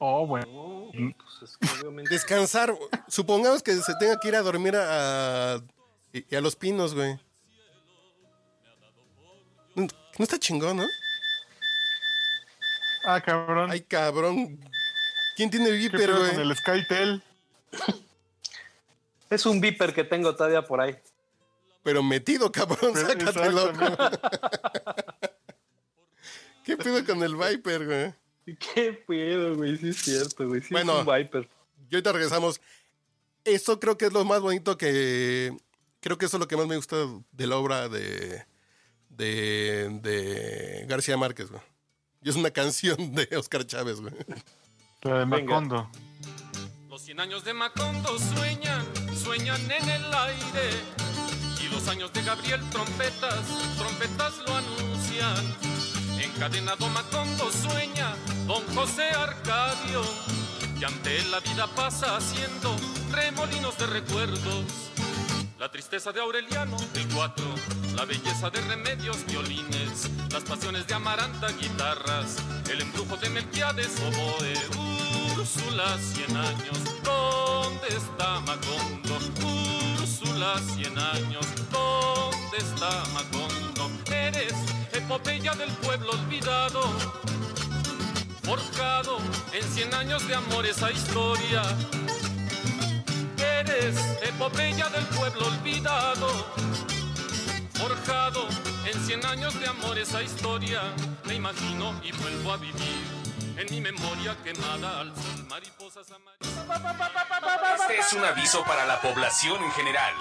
[0.00, 0.90] Oh, bueno.
[0.92, 2.76] pues es que obviamente- Descansar.
[3.08, 7.18] Supongamos que se tenga que ir a dormir a, a- a los pinos, güey.
[9.74, 9.82] No,
[10.18, 10.86] no está chingón, ¿no?
[13.04, 13.70] Ah, cabrón.
[13.70, 14.58] Ay, cabrón.
[15.36, 16.34] ¿Quién tiene ¿Qué Viper, güey?
[16.40, 17.22] el Skytel?
[19.30, 20.96] Es un viper que tengo todavía por ahí.
[21.82, 22.92] Pero metido, cabrón.
[22.94, 23.72] Pero- Sácatelo.
[26.64, 28.14] ¿Qué pedo con el Viper, güey?
[28.74, 29.76] ¿Qué pedo, güey?
[29.78, 30.60] Sí es cierto, güey.
[30.60, 31.00] Sí Bueno.
[31.00, 31.48] es un viper.
[31.90, 32.60] Y ahorita regresamos.
[33.44, 35.56] Esto creo que es lo más bonito que.
[36.00, 36.96] Creo que eso es lo que más me gusta
[37.32, 38.44] de la obra de.
[39.08, 39.88] de.
[40.02, 41.62] de García Márquez, güey.
[42.22, 44.12] Y es una canción de Oscar Chávez, güey.
[45.02, 45.36] La de Venga.
[45.60, 45.90] Macondo.
[46.90, 48.84] Los 100 años de Macondo sueñan,
[49.16, 50.70] sueñan en el aire.
[51.72, 53.44] Los años de Gabriel trompetas,
[53.76, 55.56] trompetas lo anuncian.
[56.20, 58.14] Encadenado Macondo sueña,
[58.46, 60.02] don José Arcadio.
[60.80, 62.74] Y ante él la vida pasa haciendo
[63.10, 64.64] remolinos de recuerdos.
[65.58, 67.44] La tristeza de Aureliano, el 4,
[67.96, 72.36] la belleza de Remedios, violines, las pasiones de Amaranta, guitarras,
[72.70, 74.54] el embrujo de Melquiades, oboe,
[75.36, 79.57] Úrsula, 100 años, ¿dónde está Macondo?
[80.38, 83.90] 100 años, ¿dónde está Macondo?
[84.06, 84.54] Eres
[84.92, 86.80] epopeya del pueblo olvidado,
[88.44, 89.18] forjado
[89.52, 91.62] en 100 años de amor esa historia.
[93.36, 96.28] Eres epopeya del pueblo olvidado,
[97.74, 98.46] forjado
[98.86, 100.82] en cien años de amor esa historia.
[101.24, 103.17] Me imagino y vuelvo a vivir
[103.58, 107.80] en mi memoria quemada al sol, mariposas amarillas.
[107.80, 110.14] Este es un aviso para la población en general.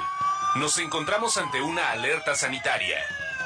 [0.55, 2.97] Nos encontramos ante una alerta sanitaria.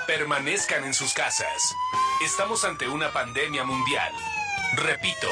[0.07, 1.75] Permanezcan en sus casas.
[2.23, 4.13] Estamos ante una pandemia mundial.
[4.75, 5.27] Repito,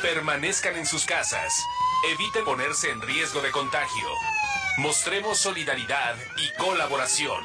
[0.00, 1.62] permanezcan en sus casas.
[2.10, 4.08] Eviten ponerse en riesgo de contagio.
[4.78, 7.44] Mostremos solidaridad y colaboración.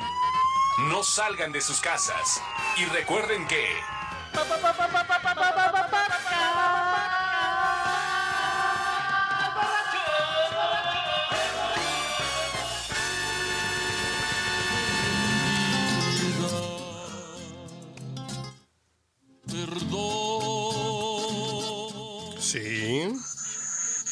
[0.89, 2.41] No salgan de sus casas.
[2.77, 3.67] Y recuerden que...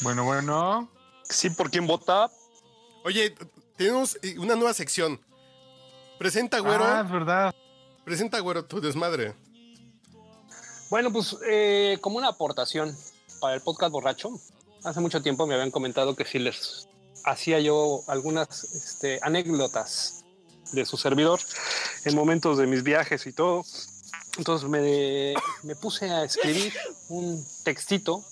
[0.02, 0.90] Bueno, bueno.
[1.24, 2.30] Sí, ¿por quién vota?
[3.04, 3.36] Oye,
[3.78, 5.20] tenemos una nueva sección.
[6.18, 6.84] Presenta, güero.
[6.84, 7.56] Ah, es verdad.
[8.04, 9.36] Presenta, güero, tu desmadre.
[10.90, 12.96] Bueno, pues eh, como una aportación
[13.40, 14.32] para el podcast borracho,
[14.84, 16.88] hace mucho tiempo me habían comentado que si les
[17.24, 20.26] hacía yo algunas este, anécdotas
[20.74, 21.40] de su servidor
[22.06, 23.64] en momentos de mis viajes y todo.
[24.38, 26.74] Entonces me, me puse a escribir
[27.10, 28.24] un textito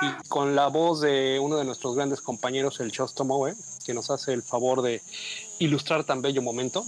[0.00, 4.10] y con la voz de uno de nuestros grandes compañeros, el Chosto Moe, que nos
[4.10, 5.02] hace el favor de
[5.58, 6.84] ilustrar tan bello momento.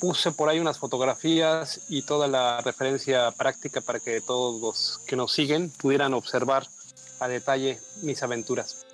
[0.00, 5.16] Puse por ahí unas fotografías y toda la referencia práctica para que todos los que
[5.16, 6.66] nos siguen pudieran observar
[7.20, 8.86] a detalle mis aventuras.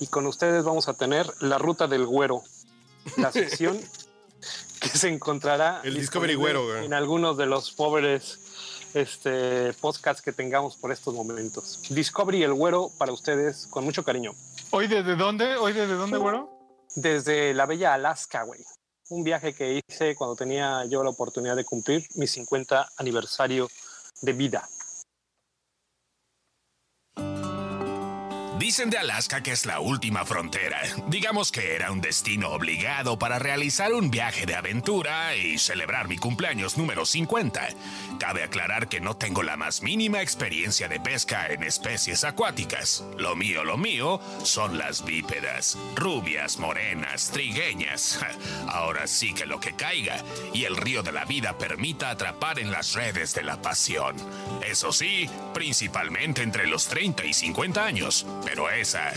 [0.00, 2.42] Y con ustedes vamos a tener la ruta del güero,
[3.16, 3.80] la sección
[4.80, 8.49] que se encontrará El Discovery Güero, en algunos de los pobres
[8.94, 11.82] este, podcasts que tengamos por estos momentos.
[11.88, 14.32] Discovery el güero para ustedes con mucho cariño.
[14.70, 15.56] ¿Hoy desde dónde?
[15.56, 16.50] ¿Hoy desde dónde, güero?
[16.94, 18.60] Desde la bella Alaska, güey.
[19.08, 23.68] Un viaje que hice cuando tenía yo la oportunidad de cumplir mi 50 aniversario
[24.22, 24.68] de vida.
[28.70, 30.80] Dicen de Alaska que es la última frontera.
[31.08, 36.18] Digamos que era un destino obligado para realizar un viaje de aventura y celebrar mi
[36.18, 37.66] cumpleaños número 50.
[38.20, 43.02] Cabe aclarar que no tengo la más mínima experiencia de pesca en especies acuáticas.
[43.18, 45.76] Lo mío, lo mío son las bípedas.
[45.96, 48.20] Rubias, morenas, trigueñas.
[48.68, 52.70] Ahora sí que lo que caiga y el río de la vida permita atrapar en
[52.70, 54.14] las redes de la pasión.
[54.64, 58.26] Eso sí, principalmente entre los 30 y 50 años.
[58.44, 59.12] Pero esa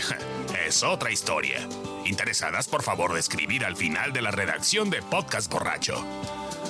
[0.66, 1.68] es otra historia.
[2.04, 6.02] Interesadas, por favor, de escribir al final de la redacción de Podcast Borracho.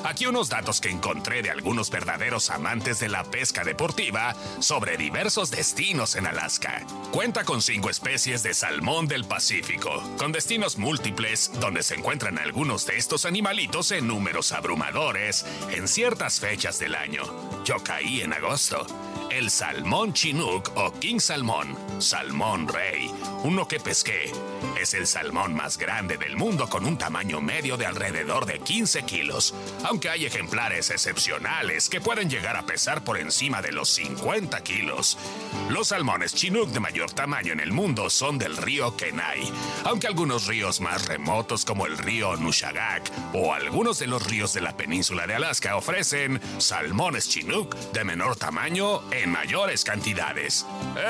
[0.05, 5.51] Aquí unos datos que encontré de algunos verdaderos amantes de la pesca deportiva sobre diversos
[5.51, 6.85] destinos en Alaska.
[7.11, 12.85] Cuenta con cinco especies de salmón del Pacífico, con destinos múltiples donde se encuentran algunos
[12.85, 17.23] de estos animalitos en números abrumadores en ciertas fechas del año.
[17.65, 18.87] Yo caí en agosto.
[19.35, 23.11] El salmón chinook o king salmón, salmón rey,
[23.43, 24.31] uno que pesqué.
[24.81, 29.05] Es el salmón más grande del mundo con un tamaño medio de alrededor de 15
[29.05, 34.63] kilos, aunque hay ejemplares excepcionales que pueden llegar a pesar por encima de los 50
[34.63, 35.17] kilos.
[35.71, 39.41] Los salmones chinook de mayor tamaño en el mundo son del río Kenai,
[39.85, 44.61] aunque algunos ríos más remotos como el río Nushagak o algunos de los ríos de
[44.61, 50.67] la península de Alaska ofrecen salmones chinook de menor tamaño en mayores cantidades.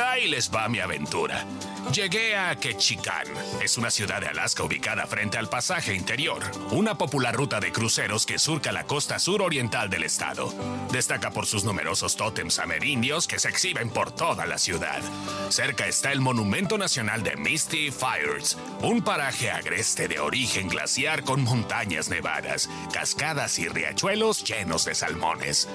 [0.07, 1.46] Ahí les va mi aventura.
[1.92, 3.27] Llegué a Ketchikan.
[3.62, 8.26] Es una ciudad de Alaska ubicada frente al pasaje interior, una popular ruta de cruceros
[8.26, 10.52] que surca la costa suroriental del estado.
[10.92, 15.00] Destaca por sus numerosos tótems amerindios que se exhiben por toda la ciudad.
[15.48, 21.42] Cerca está el Monumento Nacional de Misty Fires, un paraje agreste de origen glaciar con
[21.42, 25.68] montañas nevadas, cascadas y riachuelos llenos de salmones.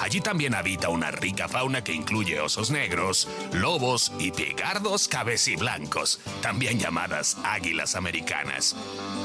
[0.00, 6.78] Allí también habita una rica fauna que incluye osos negros, lobos y pigardos cabeciblancos, también
[6.78, 8.76] llamadas águilas americanas.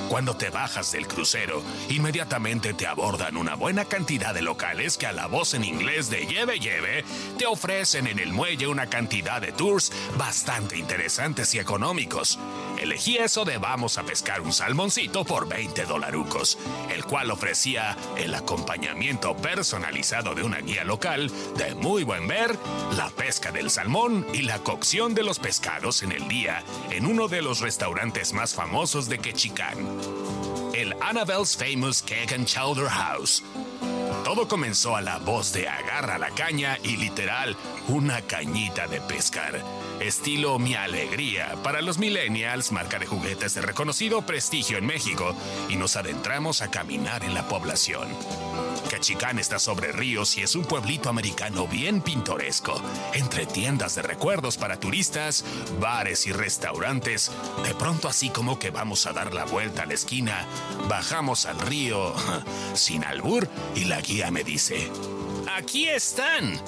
[0.10, 5.12] Cuando te bajas del crucero, inmediatamente te abordan una buena cantidad de locales que a
[5.12, 7.04] la voz en inglés de lleve lleve
[7.38, 12.40] te ofrecen en el muelle una cantidad de tours bastante interesantes y económicos.
[12.80, 16.58] Elegí eso de vamos a pescar un salmoncito por 20 dolarucos,
[16.90, 22.58] el cual ofrecía el acompañamiento personalizado de una guía local de muy buen ver,
[22.96, 27.28] la pesca del salmón y la cocción de los pescados en el día en uno
[27.28, 29.78] de los restaurantes más famosos de Ketchikan,
[30.74, 33.44] el Annabelle's Famous Cake and Chowder House.
[34.24, 39.64] Todo comenzó a la voz de agarra la caña y literal una cañita de pescar.
[40.00, 45.36] Estilo Mi Alegría para los millennials, marca de juguetes de reconocido prestigio en México,
[45.68, 48.08] y nos adentramos a caminar en la población.
[48.90, 52.82] Cachicán está sobre ríos y es un pueblito americano bien pintoresco,
[53.14, 55.44] entre tiendas de recuerdos para turistas,
[55.80, 57.32] bares y restaurantes.
[57.64, 60.46] De pronto así como que vamos a dar la vuelta a la esquina,
[60.88, 62.14] bajamos al río
[62.74, 64.90] sin albur y la guía me dice,
[65.56, 66.60] aquí están.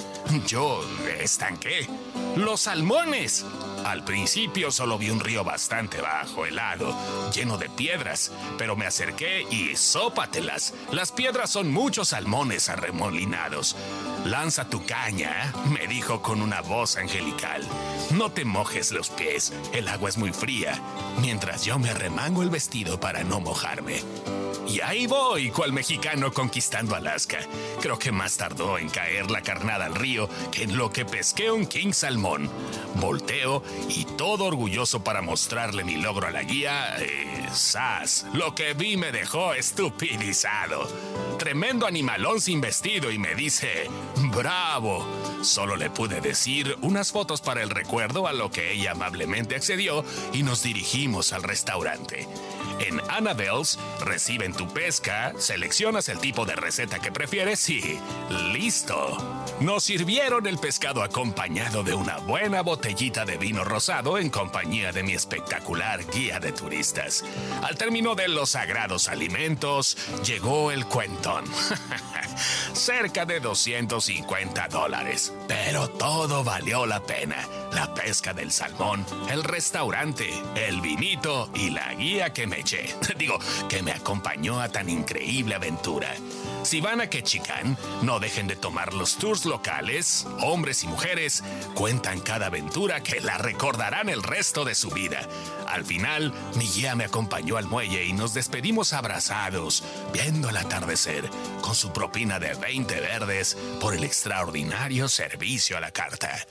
[0.46, 0.80] Yo,
[1.18, 1.88] ¿están qué?
[2.36, 3.44] Los salmones.
[3.84, 6.96] Al principio solo vi un río bastante bajo, helado,
[7.30, 10.72] lleno de piedras, pero me acerqué y sópatelas.
[10.92, 13.76] Las piedras son muchos salmones arremolinados.
[14.24, 17.62] Lanza tu caña, me dijo con una voz angelical.
[18.12, 20.80] No te mojes los pies, el agua es muy fría,
[21.20, 24.00] mientras yo me arremango el vestido para no mojarme.
[24.68, 27.38] Y ahí voy, cual mexicano conquistando Alaska.
[27.80, 31.50] Creo que más tardó en caer la carnada al río que en lo que pesqué
[31.50, 32.50] un king salmón.
[32.96, 36.96] Volteo y todo orgulloso para mostrarle mi logro a la guía.
[37.00, 38.26] Eh, ¡Sas!
[38.32, 40.88] Lo que vi me dejó estupidizado.
[41.38, 43.90] Tremendo animalón sin vestido y me dice,
[44.34, 45.04] ¡Bravo!
[45.42, 50.04] Solo le pude decir unas fotos para el recuerdo a lo que ella amablemente accedió
[50.32, 52.28] y nos dirigimos al restaurante.
[52.78, 57.98] En Annabelle's reciben tu pesca, seleccionas el tipo de receta que prefieres y
[58.52, 59.16] listo.
[59.60, 65.02] Nos sirvieron el pescado acompañado de una buena botellita de vino rosado en compañía de
[65.02, 67.24] mi espectacular guía de turistas.
[67.62, 71.44] Al término de los sagrados alimentos, llegó el cuentón.
[72.72, 75.32] Cerca de 250 dólares.
[75.48, 77.36] Pero todo valió la pena.
[77.72, 82.94] La pesca del salmón, el restaurante, el vinito y la guía que me eché.
[83.16, 86.14] Digo, que me acompañó a tan increíble aventura.
[86.62, 90.26] Si van a Quechicán, no dejen de tomar los tours locales.
[90.40, 91.42] Hombres y mujeres
[91.74, 95.28] cuentan cada aventura que la recordarán el resto de su vida.
[95.66, 99.82] Al final, mi guía me acompañó al muelle y nos despedimos abrazados,
[100.12, 101.28] viendo el atardecer,
[101.62, 106.46] con su propina de 20 verdes por el extraordinario servicio a la carta.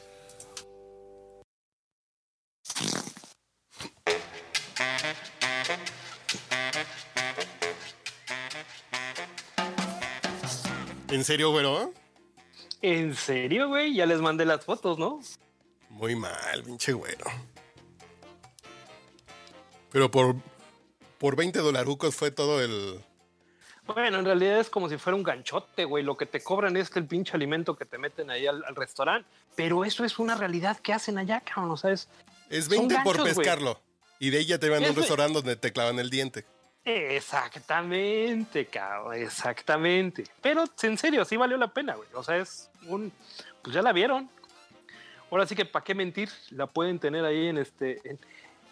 [11.11, 11.93] ¿En serio, güero?
[12.81, 13.93] ¿En serio, güey?
[13.93, 15.19] Ya les mandé las fotos, ¿no?
[15.89, 17.25] Muy mal, pinche güero.
[19.91, 20.35] Pero por,
[21.17, 23.03] por 20 dolarucos fue todo el...
[23.85, 26.03] Bueno, en realidad es como si fuera un ganchote, güey.
[26.03, 29.27] Lo que te cobran es el pinche alimento que te meten ahí al, al restaurante.
[29.55, 31.71] Pero eso es una realidad que hacen allá, cabrón.
[31.71, 32.07] O sea, es,
[32.49, 33.81] Es Son 20 por ganchos, pescarlo.
[34.17, 36.45] Y de ella te van a un restaurante donde te clavan el diente.
[36.83, 40.23] Exactamente, cabrón, exactamente.
[40.41, 42.09] Pero en serio, sí valió la pena, güey.
[42.13, 43.11] O sea, es un.
[43.61, 44.29] Pues ya la vieron.
[45.29, 46.29] Ahora sí que, ¿para qué mentir?
[46.49, 48.01] La pueden tener ahí en este.
[48.03, 48.19] En,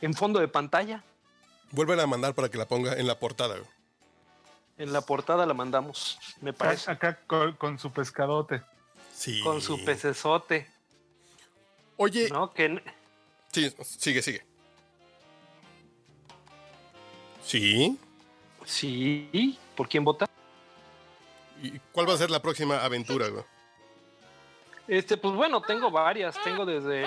[0.01, 1.03] en fondo de pantalla.
[1.71, 3.55] Vuelven a mandar para que la ponga en la portada.
[3.57, 3.69] güey.
[4.79, 6.89] En la portada la mandamos, me parece.
[6.89, 8.63] Acá con, con su pescadote.
[9.13, 9.41] Sí.
[9.43, 10.71] Con su pecesote,
[11.97, 12.53] Oye, ¿no?
[12.53, 12.81] Que
[13.51, 14.48] sí, sigue, sigue.
[17.49, 17.97] Sí.
[18.63, 20.27] sí, ¿por quién vota?
[21.63, 23.43] ¿Y cuál va a ser la próxima aventura, güey?
[24.87, 26.35] Este, pues bueno, tengo varias.
[26.43, 27.03] Tengo desde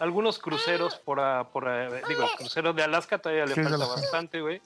[0.00, 3.78] algunos cruceros por, a- por a- digo, el crucero de Alaska todavía le Sí, falta
[3.86, 4.60] bastante, güey.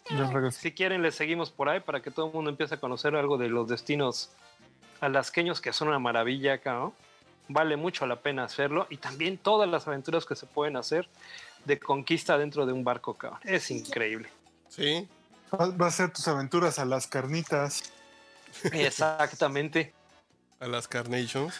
[0.50, 3.36] Si quieren, les seguimos por ahí para que todo el mundo empiece a conocer algo
[3.38, 4.30] de los destinos
[5.00, 6.94] alasqueños que son una maravilla acá, ¿no?
[7.48, 11.08] Vale mucho la pena hacerlo y también todas las aventuras que se pueden hacer
[11.66, 13.40] de conquista dentro de un barco, cabrón.
[13.44, 14.28] Es increíble.
[14.74, 15.06] Sí.
[15.52, 17.82] Va a ser tus aventuras a las carnitas.
[18.72, 19.92] Exactamente.
[20.60, 21.54] A las Carnations.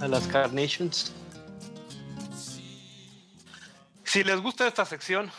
[0.00, 1.12] A las Carnations.
[4.04, 5.30] Si les gusta esta sección,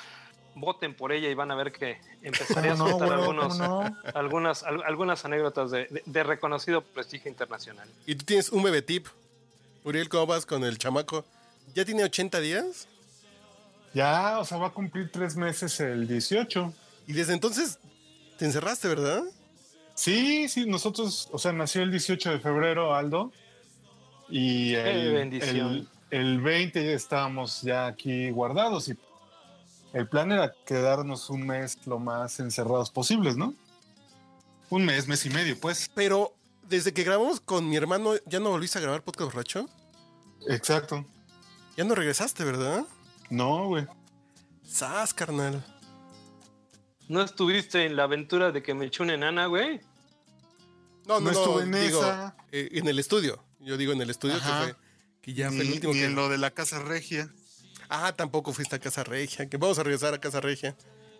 [0.55, 4.83] voten por ella y van a ver que empezaré a ¿Cómo no, soltar algunas, al-
[4.83, 7.87] algunas anécdotas de, de- de reconocido prestigio internacional.
[8.05, 9.07] Y tú tienes un bebé tip.
[9.83, 11.25] Uriel, ¿cómo vas con el chamaco?
[11.73, 12.87] ¿Ya tiene 80 días?
[13.93, 16.73] Ya, o sea, va a cumplir tres meses el 18.
[17.07, 17.79] Y desde entonces
[18.37, 19.23] te encerraste, ¿verdad?
[19.93, 23.31] Sí, sí, nosotros, o sea, nació el 18 de febrero Aldo.
[24.29, 28.97] Y el, el 20 ya estábamos ya aquí guardados y
[29.93, 33.53] el plan era quedarnos un mes lo más encerrados posibles, ¿no?
[34.69, 35.89] Un mes, mes y medio, pues.
[35.95, 36.33] Pero
[36.63, 39.69] desde que grabamos con mi hermano, ¿ya no volviste a grabar podcast borracho?
[40.49, 41.05] Exacto.
[41.77, 42.85] Ya no regresaste, ¿verdad?
[43.29, 43.85] No, güey.
[44.63, 45.63] Sas, carnal.
[47.07, 49.79] ¿No estuviste en la aventura de que me eché una enana, güey?
[51.07, 51.39] No, no, No no.
[51.39, 52.35] estuve en digo, esa.
[52.51, 53.43] eh, en el estudio.
[53.59, 54.59] Yo digo en el estudio Ajá.
[54.67, 54.75] que fue.
[55.21, 56.05] Que ya fue el último ni que.
[56.05, 57.29] en lo de la casa regia.
[57.89, 59.47] Ah, tampoco fuiste a Casa Regia.
[59.47, 60.75] Que vamos a regresar a Casa Regia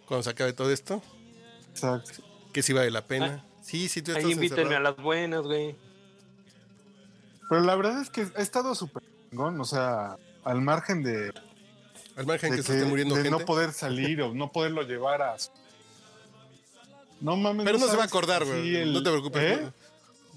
[0.08, 1.02] cuando se acabe todo esto.
[1.70, 2.24] Exacto.
[2.52, 3.46] Que sí vale la pena.
[3.62, 5.76] sí, sí, tú estás Ahí invítenme a las buenas, güey.
[7.50, 11.32] Pero la verdad es que ha estado súper chingón, o sea, al margen de,
[12.16, 13.38] Al margen de que, se esté muriendo de gente.
[13.38, 15.38] no poder salir o no poderlo llevar a...
[15.38, 15.52] su-
[17.22, 17.66] No mames.
[17.66, 18.76] Pero no se va a acordar, güey.
[18.76, 19.44] el- No te preocupes.
[19.60, 19.72] ¿Eh?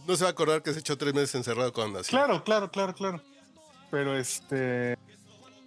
[0.06, 2.16] No se va a acordar que se echó tres meses encerrado cuando nació.
[2.18, 3.22] Claro, claro, claro, claro.
[3.90, 4.96] Pero este...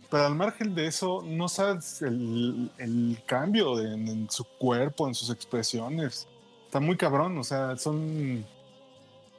[0.10, 5.08] Pero al margen de eso, no sabes el, el cambio de- en, en su cuerpo,
[5.08, 6.28] en sus expresiones.
[6.66, 8.46] Está muy cabrón, o sea, son...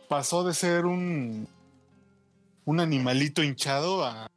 [0.09, 1.49] Pasó de ser un...
[2.65, 4.29] Un animalito hinchado a...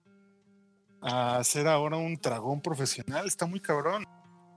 [1.02, 3.28] A ser ahora un dragón profesional.
[3.28, 4.04] Está muy cabrón.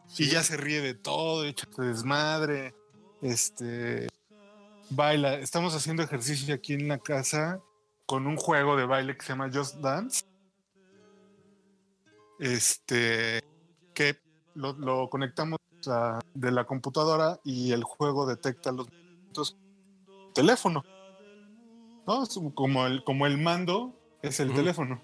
[0.09, 0.25] Sí.
[0.25, 2.75] Y ya se ríe de todo, echa desmadre.
[3.23, 4.09] este
[4.91, 5.35] baila.
[5.35, 7.61] Estamos haciendo ejercicio aquí en la casa
[8.07, 10.25] con un juego de baile que se llama Just Dance.
[12.39, 13.43] Este
[13.95, 14.19] que
[14.55, 19.57] lo, lo conectamos a- de la computadora y el juego detecta los movimientos
[20.35, 20.85] teléfono.
[22.07, 22.25] ¿No?
[22.55, 25.03] Como el, como el mando es el teléfono.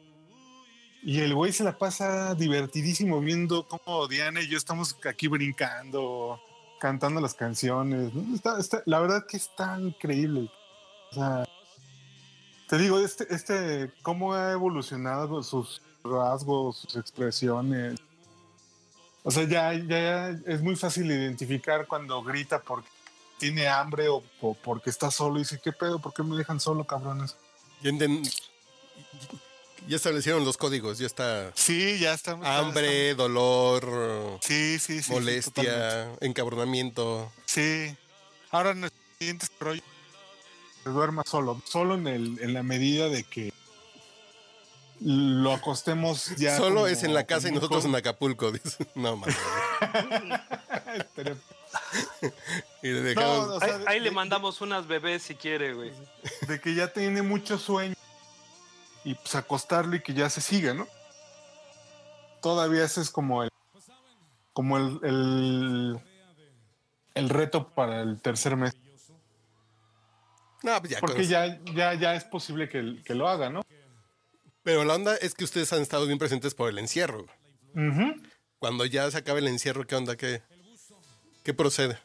[1.05, 6.41] Y el güey se la pasa divertidísimo viendo cómo Diana y yo estamos aquí brincando,
[6.81, 8.11] cantando las canciones.
[8.87, 10.51] la verdad que está increíble.
[11.11, 11.45] O sea,
[12.69, 18.01] te digo, este, este, cómo ha evolucionado sus rasgos, sus expresiones.
[19.23, 22.89] O sea, ya, ya es muy fácil identificar cuando grita porque
[23.39, 24.23] tiene hambre o,
[24.63, 25.99] porque está solo y dice, ¿qué pedo?
[25.99, 27.37] ¿Por qué me dejan solo, cabrones?
[27.83, 28.27] Enten-
[29.89, 32.47] ya establecieron los códigos, ya está Sí, ya estamos.
[32.47, 35.13] hambre, dolor, Sí, sí, sí.
[35.13, 37.31] molestia, encabronamiento.
[37.47, 37.95] Sí.
[38.51, 39.83] Ahora en el siguiente rollo
[40.83, 43.53] se duerma solo, solo en el, en la medida de que
[45.01, 46.57] lo acostemos ya.
[46.57, 47.95] Solo como- es en la casa y nosotros en.
[47.95, 48.53] Acapulco.
[48.53, 48.87] dice.
[48.95, 49.37] No, mames.
[50.95, 51.37] Estaría-
[52.83, 53.49] Y le dejamos.
[53.49, 55.93] No, o Ahí, de- le de- mandamos unas bebés si quiere, güey.
[56.47, 57.95] de que ya tiene mucho sueño
[59.05, 60.87] y pues acostarlo y que ya se siga, ¿no?
[62.41, 63.51] Todavía ese es como el
[64.53, 66.01] como el, el,
[67.15, 68.73] el reto para el tercer mes.
[70.63, 73.63] No, pues ya Porque con- ya, ya, ya es posible que, que lo haga, ¿no?
[74.63, 77.27] Pero la onda es que ustedes han estado bien presentes por el encierro.
[78.59, 80.17] Cuando ya se acabe el encierro, ¿qué onda?
[80.17, 80.43] ¿Qué,
[81.43, 81.99] qué procede?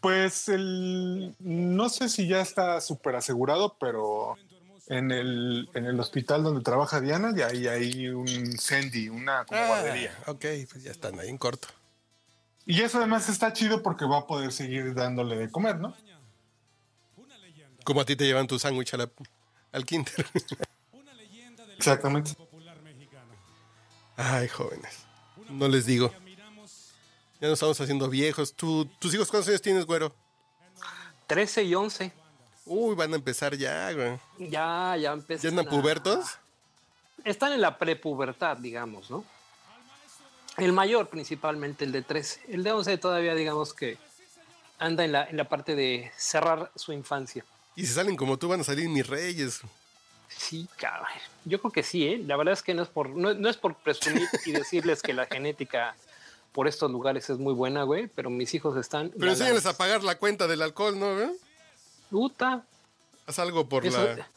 [0.00, 4.36] Pues el no sé si ya está súper asegurado, pero
[4.88, 9.66] en el, en el hospital donde trabaja Diana, ya hay, hay un Sandy, una como
[9.66, 10.16] guardería.
[10.26, 11.68] Ah, ok, pues ya están ahí en corto.
[12.64, 15.94] Y eso además está chido porque va a poder seguir dándole de comer, ¿no?
[17.84, 18.94] Como a ti te llevan tu sándwich
[19.72, 20.12] al kinder.
[21.76, 22.32] Exactamente.
[24.16, 25.04] Ay, jóvenes.
[25.50, 26.12] No les digo.
[27.40, 28.54] Ya nos estamos haciendo viejos.
[28.54, 30.14] ¿Tú, ¿Tus hijos cuántos años tienes, güero?
[31.26, 32.12] 13 y 11.
[32.66, 34.18] Uy, van a empezar ya, güey.
[34.50, 35.42] Ya, ya empezaron.
[35.42, 36.38] ¿Ya andan pubertos?
[37.24, 39.24] Están en la prepubertad, digamos, ¿no?
[40.56, 42.40] El mayor, principalmente el de 13.
[42.48, 43.98] El de 11 todavía, digamos que
[44.78, 47.44] anda en la, en la parte de cerrar su infancia.
[47.76, 49.60] Y si salen como tú, van a salir mis reyes.
[50.28, 51.06] Sí, cabrón.
[51.44, 52.18] Yo creo que sí, ¿eh?
[52.26, 55.12] La verdad es que no es por, no, no es por presumir y decirles que
[55.12, 55.94] la genética
[56.52, 59.12] por estos lugares es muy buena, güey, pero mis hijos están.
[59.16, 61.14] Pero enséñales a pagar la cuenta del alcohol, ¿no?
[61.14, 61.30] güey?
[62.10, 62.64] Puta.
[63.26, 64.28] Haz algo por Eso- la...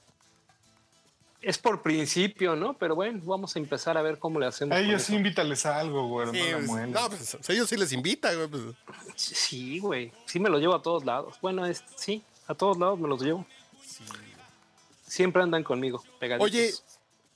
[1.41, 2.73] Es por principio, ¿no?
[2.73, 4.75] Pero bueno, vamos a empezar a ver cómo le hacemos.
[4.75, 6.27] A ellos sí invítales a algo, güey.
[6.31, 8.47] Sí, no la pues, no, pues, a ellos sí les invita, güey.
[8.49, 8.61] pues.
[9.15, 10.11] Sí, güey.
[10.25, 11.37] Sí me los llevo a todos lados.
[11.41, 13.45] Bueno, es, sí, a todos lados me los llevo.
[15.07, 16.45] Siempre andan conmigo, pegaditos.
[16.45, 16.73] Oye,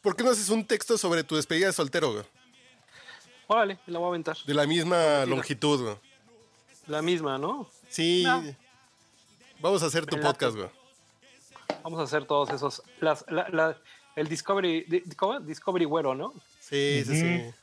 [0.02, 2.26] ¿por qué no haces un texto sobre tu despedida de soltero, güey?
[3.48, 4.38] Órale, me la voy a aventar.
[4.46, 5.96] De la misma longitud, güey.
[6.88, 7.70] La misma, ¿no?
[7.90, 8.24] Sí.
[8.26, 8.44] No.
[9.64, 10.70] Vamos a hacer tu podcast, güey.
[11.86, 12.84] Vamos a hacer todos esos.
[13.00, 13.78] Las, la- la-
[14.18, 14.82] el Discovery.
[14.84, 15.40] di- ¿cómo?
[15.40, 16.34] Discovery Güero, ¿no?
[16.60, 17.54] Sí, sí, sí.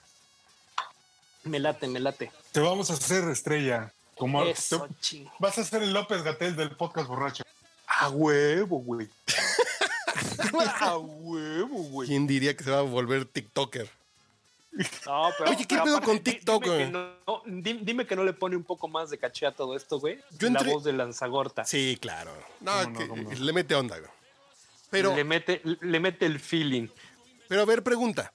[1.45, 2.33] Me late, me late.
[2.53, 3.93] Te vamos a hacer estrella.
[4.17, 7.45] Como Eso, te- vas a ser el López Gatel del podcast borracho.
[7.87, 9.07] A huevo, güey.
[10.81, 12.09] a huevo, güey.
[12.09, 13.91] ¿Quién diría que se va a volver TikToker?
[14.73, 16.93] No, pero- Oye, ¿qué pero pedo aparte, con TikTok, dime que güey?
[16.93, 19.77] no- no, di- dime que no le pone un poco más de caché a todo
[19.77, 20.19] esto, güey.
[20.39, 21.65] Yo La entré- voz de Lanzagorta.
[21.65, 22.31] Sí, claro.
[22.61, 24.11] No, ¿Cómo no, que le mete onda, güey.
[24.91, 26.89] Pero, le, mete, le mete el feeling.
[27.49, 28.33] pero a ver, pregunta.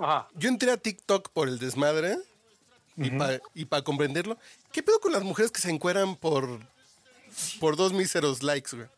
[0.00, 0.28] Ajá.
[0.34, 2.16] Yo entré a TikTok por el desmadre
[3.54, 4.38] y para comprenderlo.
[4.72, 6.60] ¿Qué pedo con las mujeres que se encueran por,
[7.60, 8.88] por dos míseros likes, güey?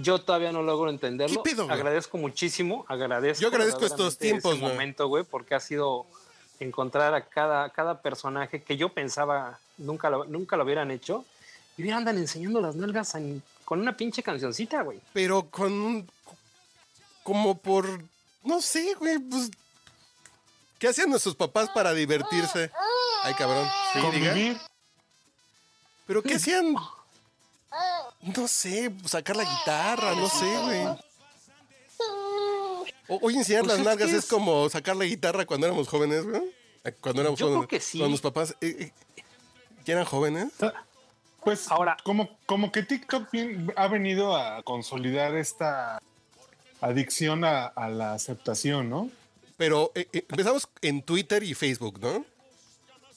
[0.00, 1.42] Yo todavía no logro entenderlo.
[1.42, 3.42] ¿Qué pedo, agradezco muchísimo, agradezco.
[3.42, 4.72] Yo agradezco estos tiempos, güey.
[4.72, 6.06] momento, güey, porque ha sido
[6.60, 11.24] encontrar a cada, cada personaje que yo pensaba nunca lo, nunca lo hubieran hecho.
[11.76, 15.00] Y mira, andan enseñando las nalgas en- con una pinche cancioncita, güey.
[15.12, 16.10] Pero con un...
[17.22, 17.86] Como por...
[18.42, 19.50] No sé, güey, pues...
[20.78, 22.70] ¿Qué hacían nuestros papás para divertirse?
[23.22, 23.66] Ay, cabrón.
[23.92, 24.10] Sí, diga.
[24.10, 24.58] Convivir.
[26.06, 26.74] ¿Pero qué hacían?
[28.24, 30.86] No sé, sacar la guitarra, no sé, güey.
[33.08, 36.42] Hoy enseñar Pues las nalgas es es- como sacar la guitarra cuando éramos jóvenes, güey.
[37.00, 37.68] Cuando éramos Yo creo jóvenes.
[37.68, 37.98] que sí.
[37.98, 38.76] Cuando los papás eh,
[39.16, 39.22] eh,
[39.84, 40.52] ya eran jóvenes.
[41.42, 43.28] Pues Ahora- como, como que TikTok
[43.76, 46.00] ha venido a consolidar esta
[46.80, 49.10] adicción a, a la aceptación, ¿no?
[49.58, 52.24] Pero eh, eh, empezamos en Twitter y Facebook, ¿no?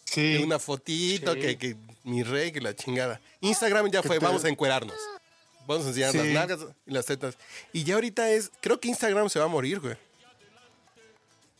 [0.03, 1.39] Sí, una fotito, Sí.
[1.39, 1.75] que, que
[2.07, 3.19] mi rey, que la chingada.
[3.41, 4.95] Instagram ya fue, te- vamos a encuerarnos.
[5.67, 6.33] Vamos a enseñar las Sí.
[6.33, 7.37] nalgas y las tetas.
[7.73, 9.97] Y ya ahorita es, creo que Instagram se va a morir, güey.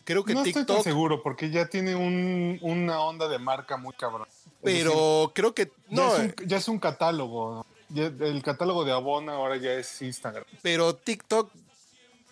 [0.06, 3.76] Creo que no estoy tan TikTok, seguro porque ya tiene un- una onda de marca
[3.76, 4.26] muy cabrón.
[4.64, 7.66] Pero creo que no, ya, eh, es un, ya es un catálogo.
[7.90, 10.46] Ya- el catálogo de Avon ahora ya es Instagram.
[10.62, 11.52] pero TikTok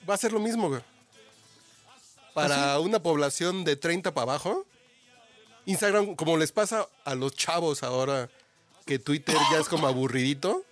[0.10, 0.82] va a ser lo mismo, güey.
[2.34, 4.66] Para una población de 30 para abajo,
[5.66, 8.30] Instagram, como les pasa a los chavos ahora,
[8.86, 10.64] que Twitter ya es como aburridito.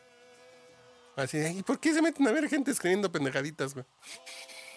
[1.15, 3.85] Así, ¿y por qué se meten a ver gente escribiendo pendejaditas, güey?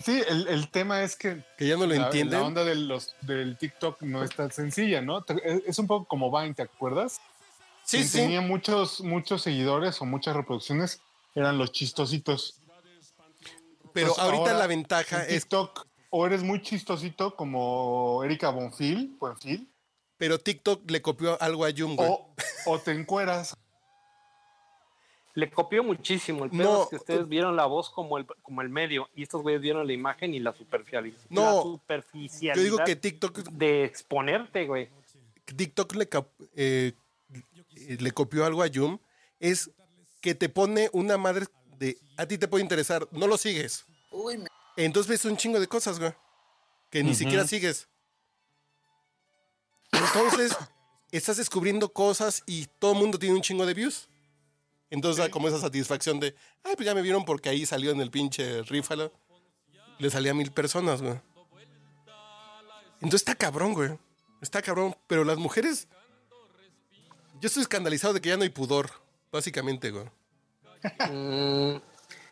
[0.04, 2.38] Sí, el, el tema es que Que ya no lo la, entienden.
[2.40, 5.22] la onda de los, del TikTok no es tan sencilla, ¿no?
[5.22, 7.20] Te- Es un poco como Vine, ¿te acuerdas?
[7.84, 8.18] Sí, Quien sí.
[8.18, 11.00] Tenía muchos, muchos seguidores o muchas reproducciones,
[11.34, 12.56] eran los chistositos.
[13.94, 19.16] Pero Entonces, ahorita la ventaja En es, TikTok, o eres muy chistosito como Erika Bonfil,
[19.18, 19.66] Buenfil,
[20.18, 22.08] pero TikTok le copió algo a Jung, güey.
[22.10, 22.34] o,
[22.66, 23.56] o te encueras.
[25.34, 26.44] Le copió muchísimo.
[26.44, 29.22] El pedo No, es que ustedes vieron la voz como el, como el medio y
[29.22, 31.18] estos güeyes vieron la imagen y la superficialidad.
[31.28, 34.88] No, la superficialidad Yo digo que TikTok, de exponerte, güey.
[35.44, 36.08] TikTok le,
[36.56, 36.92] eh,
[37.98, 38.98] le copió algo a Jung.
[39.38, 39.70] Es
[40.22, 41.46] que te pone una madre
[41.78, 43.84] de, a ti te puede interesar, no lo sigues.
[44.10, 44.48] Uy, me-
[44.78, 46.14] Entonces ves un chingo de cosas, güey.
[46.88, 47.88] Que ni siquiera sigues.
[50.06, 50.56] Entonces,
[51.10, 54.08] estás descubriendo cosas y todo el mundo tiene un chingo de views.
[54.90, 58.00] Entonces da como esa satisfacción de, ay, pues ya me vieron porque ahí salió en
[58.00, 59.12] el pinche rífalo.
[59.98, 61.18] Le salía a mil personas, güey.
[62.96, 63.98] Entonces está cabrón, güey.
[64.40, 64.96] Está cabrón.
[65.06, 65.88] Pero las mujeres.
[67.40, 68.90] Yo estoy escandalizado de que ya no hay pudor,
[69.32, 70.04] básicamente, güey.
[71.10, 71.80] Mm,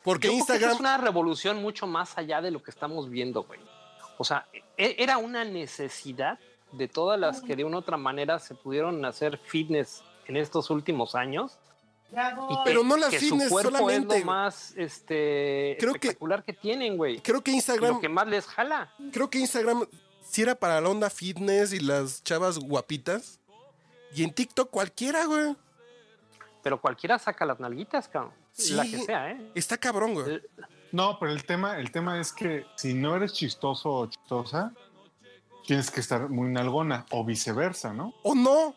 [0.03, 0.73] Porque Yo creo que Instagram.
[0.73, 3.61] es una revolución mucho más allá de lo que estamos viendo, güey.
[4.19, 4.47] O sea,
[4.77, 6.39] e- era una necesidad
[6.77, 10.71] de todas las que de una u otra manera se pudieron hacer fitness en estos
[10.71, 11.59] últimos años.
[12.13, 14.15] Y que- Pero no las que fitness su cuerpo solamente.
[14.19, 17.19] es lo más este, Creo que- espectacular que, tienen, güey.
[17.21, 17.95] Creo que Instagram.
[17.95, 18.93] Lo que más les jala.
[19.13, 19.85] Creo que Instagram
[20.23, 23.41] sí era para la onda fitness y las chavas guapitas.
[24.15, 25.57] Y en TikTok cualquiera, güey.
[26.63, 28.33] Pero cualquiera saca las nalguitas, cabrón.
[28.53, 28.75] Sí.
[28.75, 29.51] La que sea, ¿eh?
[29.57, 30.41] Está cabrón, güey.
[30.93, 34.73] No, pero el tema, el tema es que si no eres chistoso o chistosa,
[35.67, 38.15] tienes que estar muy nalgona o viceversa, ¿no?
[38.23, 38.75] O no.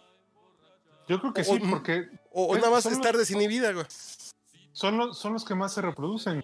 [1.07, 3.85] Yo creo que O- sí, porque O, o Pues, nada más estar los- desinhibida, güey.
[4.73, 6.43] son los, son los que más se reproducen.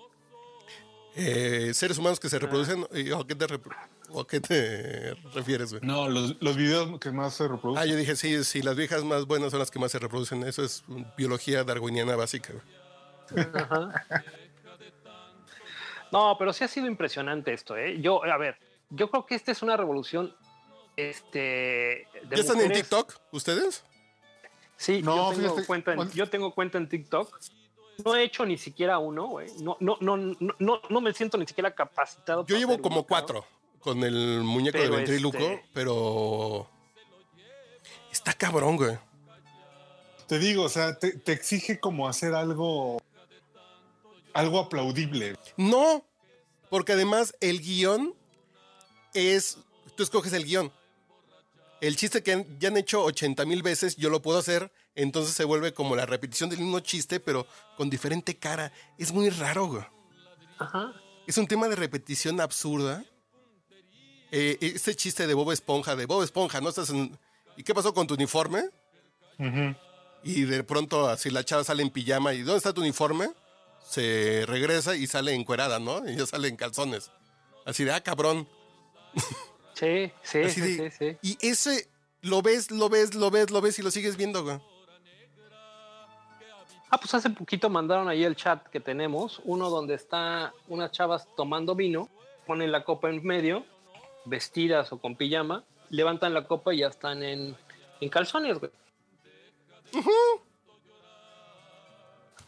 [1.16, 2.88] Eh, seres humanos que se reproducen.
[2.94, 3.76] ¿y ¿O a qué te, repro-
[4.10, 5.82] o a qué te refieres, güey?
[5.86, 7.84] No, los, los videos que más se reproducen.
[7.84, 10.42] Ah, yo dije, sí, sí, las viejas más buenas son las que más se reproducen.
[10.44, 10.84] Eso es
[11.16, 13.48] biología darwiniana básica, güey.
[13.54, 14.06] Ajá.
[16.12, 18.00] No, pero sí ha sido impresionante esto, ¿eh?
[18.00, 18.58] Yo, a ver,
[18.90, 20.36] yo creo que esta es una revolución.
[20.96, 22.08] Este.
[22.30, 22.72] de ¿Ya están en.
[22.72, 23.84] TikTok ustedes?
[24.78, 27.40] Sí, No, yo, tengo fíjate, cuenta en, yo tengo cuenta en TikTok.
[28.04, 29.50] No he hecho ni siquiera uno, güey.
[29.60, 32.42] No, no, no, no, no, me siento ni siquiera capacitado.
[32.42, 33.46] Yo para llevo como cuatro
[33.80, 36.68] con el muñeco de Pero ventríloco, este- pero.
[38.12, 38.98] Está cabrón, güey.
[40.28, 43.02] Te digo, o sea, te, te exige como hacer algo,
[44.34, 45.36] algo aplaudible.
[45.58, 46.04] No,
[46.70, 48.16] porque además el guion
[49.14, 49.58] es.
[49.96, 50.72] Tú escoges el guion.
[51.82, 54.72] El chiste que han- ya han hecho 80 mil veces, yo lo puedo hacer.
[54.96, 57.46] Entonces se vuelve como la repetición del mismo chiste, pero
[57.78, 58.72] con diferente cara.
[58.98, 59.84] Es muy raro, güey.
[60.60, 60.94] Ajá.
[61.28, 63.04] Es un tema de repetición absurda.
[64.32, 67.18] Eh, este chiste de Bob Esponja, de Bob Esponja, ¿no estás en...
[67.56, 68.64] ¿Y qué pasó con tu uniforme?
[70.24, 73.30] Y de pronto así la chava sale en pijama y ¿dónde está tu uniforme?
[73.88, 76.08] Se regresa y sale encuerada, ¿no?
[76.10, 77.12] Y ya sale en calzones.
[77.66, 78.48] Así de, ah, cabrón.
[79.74, 81.18] Sí, sí, sí, de- sí, sí.
[81.22, 81.90] Y ese
[82.22, 84.60] lo ves, lo ves, lo ves, lo ves y lo sigues viendo, güey.
[86.90, 91.28] Ah, pues hace poquito mandaron ahí el chat que tenemos, uno donde está unas chavas
[91.36, 92.08] tomando vino,
[92.46, 93.66] ponen la copa en medio,
[94.26, 97.58] vestidas o con pijama, levantan la copa y ya están en,
[98.00, 98.72] en calzones, güey.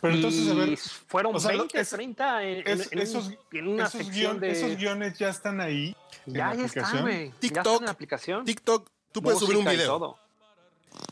[0.08, 2.98] Pero entonces, a ver, fueron o sea, lo- 20, es- 30 en, en- es- en
[3.00, 4.52] un- esos, en una esos, sección guion- de...
[4.52, 5.96] esos guiones ya están ahí.
[6.28, 7.02] en ya, la ya está, aplicación.
[7.04, 7.28] güey.
[7.30, 8.46] Ya TikTok, en la aplicación.
[8.46, 9.88] TikTok, tú puedes subir un y video.
[9.88, 10.18] todo.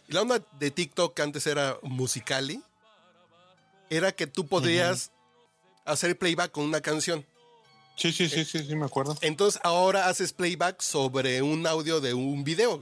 [0.07, 2.61] La onda de TikTok, que antes era Musicali,
[3.89, 5.11] era que tú podías
[5.85, 7.25] hacer playback con una canción.
[7.97, 9.15] Sí, sí, sí, sí, sí, me acuerdo.
[9.21, 12.81] Entonces ahora haces playback sobre un audio de un video.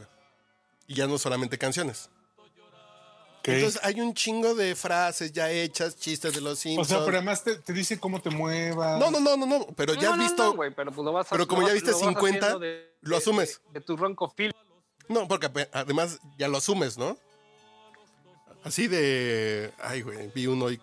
[0.87, 2.09] Y ya no solamente canciones.
[3.43, 6.87] Entonces hay un chingo de frases ya hechas, chistes de los o Simpsons.
[6.89, 8.99] sea, pero además te, te dice cómo te muevas.
[8.99, 9.65] No, no, no, no, no.
[9.75, 10.43] Pero ya No, has no, visto.
[10.43, 12.37] no, güey, pero, pues lo vas a- pero como lo ya viste lo vas 50,
[12.45, 13.61] haciendo de- lo asumes.
[13.73, 14.53] De, de tu ronco film.
[15.07, 17.17] No, porque además ya lo asumes, ¿no?
[18.63, 19.71] Así de.
[19.79, 20.79] Ay, güey, vi uno y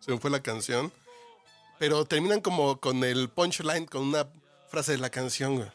[0.00, 0.92] se me fue la canción.
[1.78, 4.26] Pero terminan como con el punchline, con una
[4.68, 5.68] frase de la canción, güey.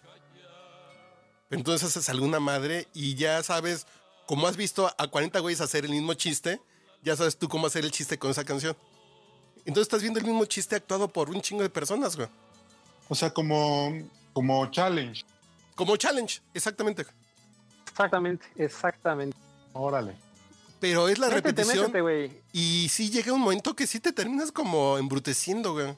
[1.51, 3.85] Entonces haces alguna madre y ya sabes,
[4.31, 6.61] como has visto a 40 güeyes hacer el mismo chiste,
[7.03, 8.77] ya sabes tú cómo hacer el chiste con esa canción.
[9.65, 12.29] Entonces estás viendo el mismo chiste actuado por un chingo de personas, güey.
[13.09, 13.91] O sea, como,
[14.31, 15.25] como challenge.
[15.75, 17.05] Como challenge, exactamente.
[17.89, 19.35] Exactamente, exactamente.
[19.73, 20.15] Órale.
[20.79, 21.79] Pero es la Métete, repetición.
[21.87, 22.31] métete, güey.
[22.53, 25.93] Y sí llega un momento que sí te terminas como embruteciendo, güey.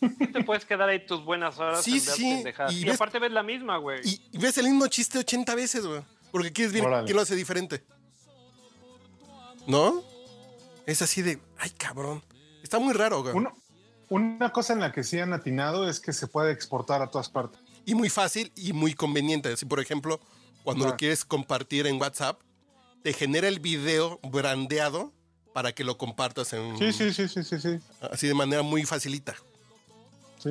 [0.00, 3.30] Sí te puedes quedar ahí tus buenas horas Sí, sí, y Y, ves- aparte ves
[3.30, 4.00] la misma, güey.
[4.02, 6.02] Y, y ves el mismo chiste 80 veces, güey.
[6.32, 7.12] Porque quieres ver Órale.
[7.12, 7.82] lo hace diferente.
[9.66, 10.02] ¿No?
[10.86, 12.22] Es así de, ay, cabrón.
[12.62, 13.34] Está muy raro, güey.
[13.34, 13.52] Uno-
[14.08, 17.28] una cosa en la que sí han atinado es que se puede exportar a todas
[17.28, 17.60] partes.
[17.84, 19.54] Y muy fácil y muy conveniente.
[19.56, 20.20] Si, por ejemplo,
[20.64, 22.40] cuando lo quieres compartir en WhatsApp,
[23.02, 25.12] te genera el video brandeado
[25.54, 27.78] para que lo compartas en Sí, sí, sí, sí, sí, sí.
[28.10, 29.34] así de manera muy facilita.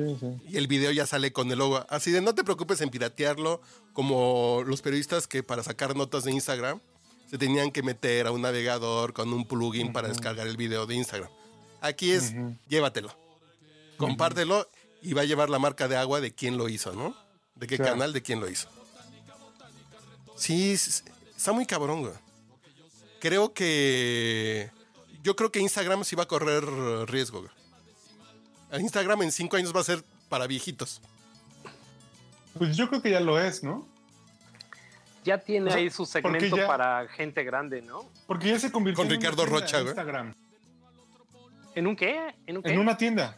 [0.06, 0.50] Sí, sí.
[0.52, 1.84] Y el video ya sale con el logo.
[1.88, 3.60] Así de no te preocupes en piratearlo,
[3.92, 6.80] como los periodistas que para sacar notas de Instagram
[7.30, 10.94] se tenían que meter a un navegador con un plugin para descargar el video de
[10.94, 11.30] Instagram.
[11.80, 12.32] Aquí es,
[12.68, 13.14] llévatelo,
[13.98, 14.68] compártelo
[15.02, 17.14] y va a llevar la marca de agua de quién lo hizo, ¿no?
[17.54, 17.92] De qué Claro.
[17.92, 18.68] canal, de quién lo hizo.
[20.36, 22.14] Sí, está muy cabrón, güey.
[23.20, 24.70] Creo que...
[25.22, 26.64] Yo creo que Instagram sí va a correr
[27.08, 27.52] riesgo, güey.
[28.72, 31.00] Instagram en cinco años va a ser para viejitos.
[32.56, 33.86] Pues yo creo que ya lo es, ¿no?
[35.24, 38.04] Ya tiene O sea, ahí su segmento ya- para gente grande, ¿no?
[38.26, 39.88] Porque ya se convirtió Con en Ricardo Rocha, güey.
[39.88, 40.34] Instagram.
[41.74, 42.34] ¿En un qué?
[42.46, 42.72] ¿En un qué?
[42.72, 43.36] En una tienda.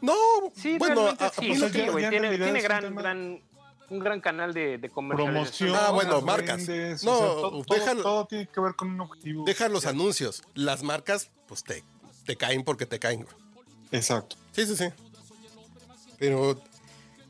[0.00, 0.14] No,
[0.54, 2.02] Sí, bueno, a- sí, pues, ya- tiene, güey.
[2.02, 3.40] ya en Tiene, realidad tiene es un gran,
[3.90, 4.88] un gran canal de, de.
[4.90, 5.74] Promoción.
[5.76, 6.66] Ah, bueno, marcas.
[6.66, 9.44] vendes, No, o sea, to- todo, déjalo- todo tiene que ver con un objetivo.
[9.44, 10.42] deja los anuncios.
[10.54, 11.84] Las marcas, pues te,
[12.26, 13.22] te caen porque te caen.
[13.22, 13.41] güey.
[13.92, 14.36] Exacto.
[14.52, 14.84] Sí, sí, sí.
[16.18, 16.60] Pero,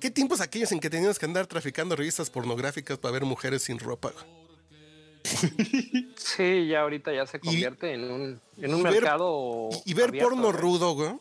[0.00, 3.78] ¿qué tiempos aquellos en que tenías que andar traficando revistas pornográficas para ver mujeres sin
[3.78, 4.12] ropa?
[6.16, 9.68] Sí, ya ahorita ya se convierte en un, en un y ver- mercado.
[9.84, 11.12] Y, y ver abierto, porno rudo, güey.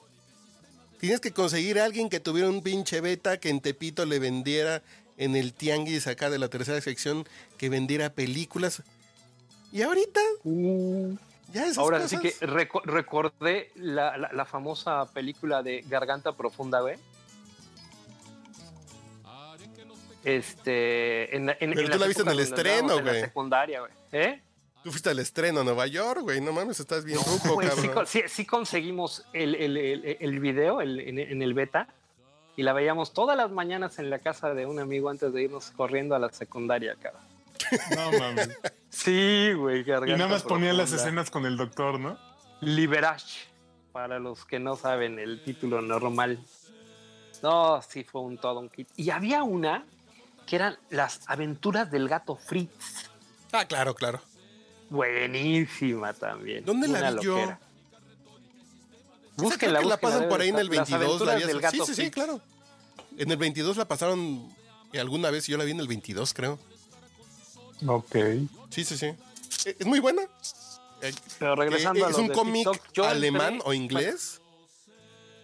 [0.99, 4.83] Tienes que conseguir a alguien que tuviera un pinche beta que en Tepito le vendiera
[5.17, 7.27] en el tianguis acá de la tercera sección,
[7.57, 8.83] que vendiera películas.
[9.71, 11.15] Y ahorita, Uh,
[11.51, 12.09] ya esas ahora cosas.
[12.09, 16.95] sí que reco- recordé la, la- la famosa película de Garganta Profunda, güey.
[20.23, 21.35] Este.
[21.35, 23.21] En, en- Pero en tú la viste en el estreno, andábamos en la güey.
[23.23, 23.91] secundaria, güey.
[24.11, 24.41] ¿Eh?
[24.83, 26.41] Tú fuiste al estreno a Nueva York, güey.
[26.41, 28.07] No mames, estás bien ruco, Güey, sí, cabrón.
[28.07, 31.87] sí- sí conseguimos el, el- el- el video el- en, en el beta
[32.55, 35.71] y la veíamos todas las mañanas en la casa de un amigo antes de irnos
[35.71, 37.21] corriendo a la secundaria, cabrón.
[37.95, 38.49] No mames.
[38.89, 39.81] Sí, güey.
[39.81, 42.17] y nada más ponían las escenas con el doctor, ¿no?
[42.59, 43.39] Liberage,
[43.91, 46.39] para los que no saben el título normal.
[47.41, 48.87] No, sí fue un todo un kit.
[48.95, 49.85] Y había una
[50.45, 53.09] que eran las aventuras del gato Fritz.
[53.51, 54.21] Ah, claro, claro.
[54.89, 56.65] Buenísima también.
[56.65, 57.37] ¿Dónde la vi yo?
[57.37, 57.59] loquera.
[59.37, 60.99] Búsquenla, creo que la pasan por ahí en el estar.
[60.99, 61.21] Las 22.
[61.21, 62.41] la del gato sí, sí, sí, claro.
[63.17, 64.53] En el 22 la pasaron
[64.93, 65.47] alguna vez.
[65.47, 66.59] Yo la vi en el 22, creo.
[67.87, 68.15] Ok.
[68.69, 69.05] Sí, sí, sí.
[69.65, 70.23] Eh, Es muy buena.
[71.01, 72.67] Eh, Pero eh, regresando a es un cómic
[73.03, 74.39] alemán entré- o inglés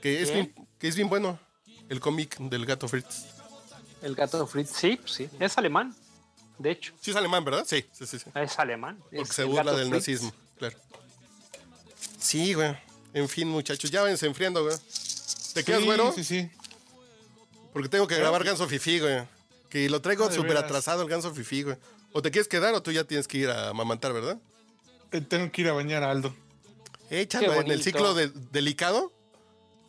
[0.01, 1.39] que es, bien, que es bien bueno.
[1.89, 3.25] El cómic del gato Fritz.
[4.01, 5.29] El gato Fritz, sí, pues sí.
[5.39, 5.95] Es alemán,
[6.59, 6.93] de hecho.
[7.01, 7.65] Sí, es alemán, ¿verdad?
[7.67, 8.19] Sí, sí, sí.
[8.19, 8.25] sí.
[8.35, 8.97] Es alemán.
[8.99, 9.91] Porque es se burla del Fritz.
[9.91, 10.77] nazismo, claro.
[12.19, 12.75] Sí, güey.
[13.13, 14.75] En fin, muchachos, ya váyanse enfriando, güey.
[15.53, 16.11] ¿Te quedas, sí, güero?
[16.13, 16.49] Sí, sí.
[17.73, 19.23] Porque tengo que grabar Ganso Fifi, güey.
[19.69, 21.77] Que lo traigo Ah, súper atrasado el Ganso Fifi, güey.
[22.17, 24.39] O te quieres quedar o tú ya tienes que ir a mamantar, ¿verdad?
[25.11, 26.33] Eh, Tengo que ir a bañar a Aldo.
[27.11, 29.13] Échalo en el ciclo de- delicado.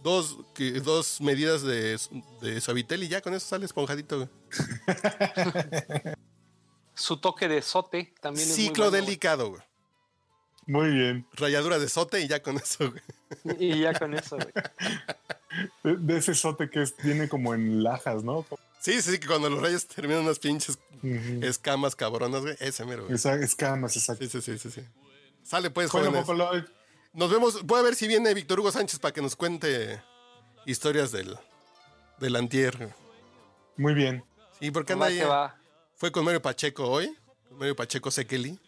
[0.02, 1.98] Dos, que- dos medidas de,
[2.42, 4.28] de suavitel y ya con eso sale esponjadito, güey.
[6.94, 9.62] Su toque de sote también es muy Ciclo bueno, delicado, güey.
[10.66, 11.26] Muy bien.
[11.32, 13.02] Ralladura de sote y ya con eso, güey.
[13.58, 14.52] Y ya con eso, güey.
[15.82, 18.44] De, de ese sote que es- viene como en lajas, ¿no?
[18.80, 20.78] Sí, sí, sí, que cuando los rayos terminan unas pinches
[21.42, 22.56] escamas cabronas, güey.
[22.60, 23.14] Ese mero, güey.
[23.16, 24.24] Esa escamas, exacto.
[24.24, 24.82] Sí, sí, sí, sí, sí.
[25.42, 26.26] Sale pues, jóvenes.
[27.12, 27.64] Nos vemos.
[27.64, 30.00] Voy a ver si viene Víctor Hugo Sánchez para que nos cuente
[30.66, 31.36] historias del,
[32.18, 32.76] del antier.
[32.76, 32.90] güey.
[33.76, 34.24] muy bien.
[34.60, 35.52] Sí, porque anda Va ahí.
[35.96, 37.16] Fue con Mario Pacheco hoy.
[37.48, 38.58] Con Mario Pacheco Sekeli.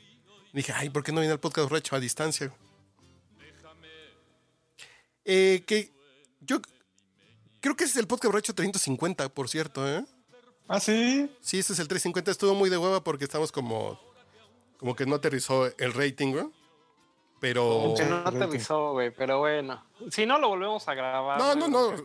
[0.53, 2.49] Dije, ay, ¿por qué no viene al podcast Recho a distancia?
[2.49, 2.59] güey?
[5.25, 5.93] Eh, que
[6.41, 6.61] yo
[7.61, 10.05] creo que ese es el podcast Recho 350, por cierto, ¿eh?
[10.69, 11.31] Ah, sí.
[11.41, 12.31] Sí, este es el 350.
[12.31, 14.01] Estuvo muy de hueva porque estamos como.
[14.79, 16.47] Como que no aterrizó el rating, güey.
[17.41, 17.95] Pero.
[17.97, 19.85] Que no aterrizó, güey, pero bueno.
[20.11, 21.39] Si no, lo volvemos a grabar.
[21.39, 21.97] No, no, no.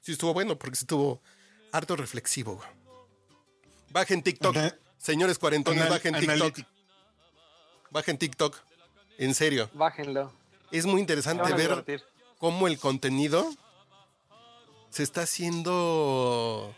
[0.00, 1.20] Sí estuvo bueno porque sí estuvo
[1.72, 2.68] harto reflexivo, güey.
[3.90, 4.56] Bajen TikTok.
[4.56, 6.58] Ana- Señores cuarentones, bajen TikTok.
[7.90, 8.56] Bajen TikTok.
[9.18, 9.70] En serio.
[9.74, 10.32] Bájenlo.
[10.72, 12.02] Es muy interesante ver divertir.
[12.44, 13.50] Cómo el contenido
[14.90, 16.74] se está haciendo.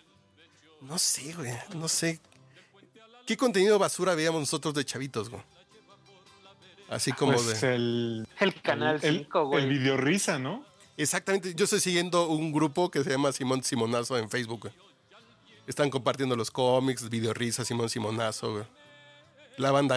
[0.81, 1.53] No sé, güey.
[1.75, 2.21] No sé.
[3.27, 5.43] ¿Qué contenido basura veíamos nosotros de chavitos, güey?
[6.89, 7.75] Así como Pues de.
[7.75, 9.69] el, El canal el, 5, el güey.
[9.69, 10.65] video risa, ¿no?
[10.97, 11.53] Exactamente.
[11.57, 14.75] Yo estoy siguiendo un grupo que se llama Simón Simonazo en Facebook, güey.
[15.67, 18.65] Están compartiendo los cómics, video risa, Simón Simonazo, güey.
[19.57, 19.97] La banda.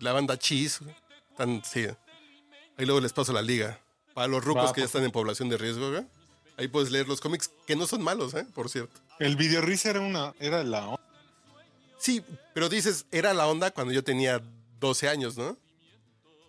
[0.00, 0.94] La banda Cheese, güey.
[1.30, 1.86] Están, sí.
[2.76, 3.80] Ahí luego les paso la liga.
[4.14, 6.06] Para los rucos Va, que ya están en población de riesgo, güey.
[6.56, 8.46] Ahí puedes leer los cómics que no son malos, ¿eh?
[8.54, 9.00] Por cierto.
[9.18, 11.02] El video risa era una, era la onda.
[11.98, 14.40] Sí, pero dices, era la onda cuando yo tenía
[14.78, 15.56] 12 años, ¿no?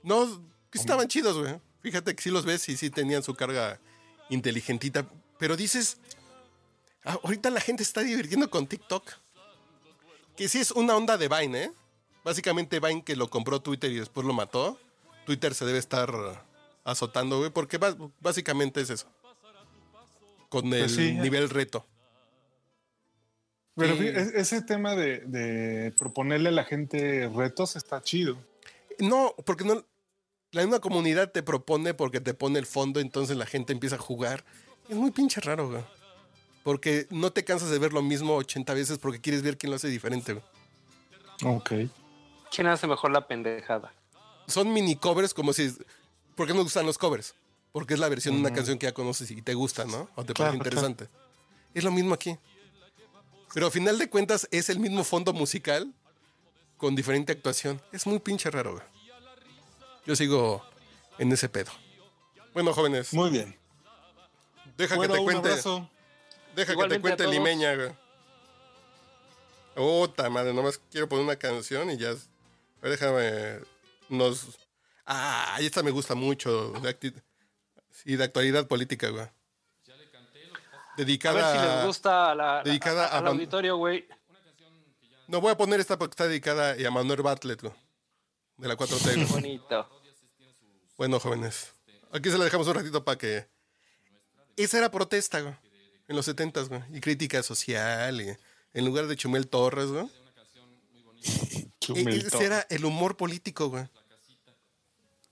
[0.04, 1.60] No, que estaban chidos, güey.
[1.82, 3.80] Fíjate que sí los ves y sí tenían su carga
[4.30, 5.08] inteligentita.
[5.40, 5.98] Pero dices,
[7.04, 9.12] ah, ahorita la gente está divirtiendo con TikTok.
[10.36, 11.72] Que sí es una onda de Vine, ¿eh?
[12.24, 14.80] Básicamente Vine que lo compró Twitter y después lo mató.
[15.26, 16.46] Twitter se debe estar
[16.86, 17.78] azotando, güey, porque
[18.22, 19.08] básicamente es eso.
[20.48, 21.12] Con el Pues sí.
[21.14, 21.86] nivel reto.
[23.76, 24.08] Pero Sí.
[24.08, 28.38] ese tema de, de proponerle a la gente retos está chido.
[29.00, 29.84] No, porque no.
[30.52, 34.00] La misma comunidad te propone porque te pone el fondo, entonces la gente empieza a
[34.00, 34.46] jugar.
[34.88, 35.84] Es muy pinche raro, güey.
[36.64, 39.76] Porque no te cansas de ver lo mismo 80 veces porque quieres ver quién lo
[39.76, 40.46] hace diferente, güey.
[41.44, 41.72] Ok.
[42.50, 43.92] ¿Quién hace mejor la pendejada?
[44.48, 45.76] Son mini covers como si.
[46.36, 47.34] ¿Por qué nos gustan los covers?
[47.72, 50.10] Porque es la versión de una canción que ya conoces y te gusta, ¿no?
[50.16, 51.10] O te parece Claro, interesante.
[51.74, 52.38] Es lo mismo aquí.
[53.54, 55.94] Pero a final de cuentas es el mismo fondo musical
[56.78, 57.82] con diferente actuación.
[57.92, 58.84] Es muy pinche raro, güey.
[60.06, 60.64] Yo sigo
[61.18, 61.72] en ese pedo.
[62.54, 63.58] Bueno, jóvenes, Muy bien.
[64.78, 65.50] deja Bueno, que te un cuente.
[65.50, 65.90] abrazo.
[66.56, 67.28] Deja que te cuente.
[67.28, 67.92] Limeña, güey.
[69.76, 72.14] Puta madre, nomás quiero poner una canción y ya.
[72.82, 73.60] Déjame.
[74.08, 74.58] Nos.
[75.06, 76.72] Ah, esta me gusta mucho.
[76.82, 77.14] De
[77.92, 79.24] Sí, de actualidad política, güey.
[79.24, 79.32] A
[80.98, 81.52] Dedicada.
[81.54, 84.08] ver si les gusta a la, dedicada a- al a- auditorio, güey.
[85.28, 87.74] No voy a poner esta porque está dedicada a Manuel Bartlett, güey.
[88.58, 89.16] De la 4T.
[89.16, 89.26] güey.
[89.26, 89.90] Bonito.
[90.98, 91.74] Bueno, jóvenes.
[92.12, 93.48] Aquí se la dejamos un ratito para que.
[94.56, 95.54] Esa era protesta, güey.
[96.08, 96.82] En los 70 güey.
[96.94, 98.22] Y crítica social.
[98.22, 98.38] Y
[98.74, 100.08] en lugar de Chumel Torres, güey.
[101.26, 103.86] E- Chumel Ese era el humor político, güey.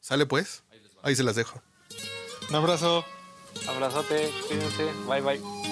[0.04, 0.64] ¿Sale pues?
[1.02, 1.64] Ahí se las dejo.
[2.50, 3.06] Un abrazo.
[3.70, 4.92] Abrazote, cuídense.
[5.08, 5.63] Bye, bye.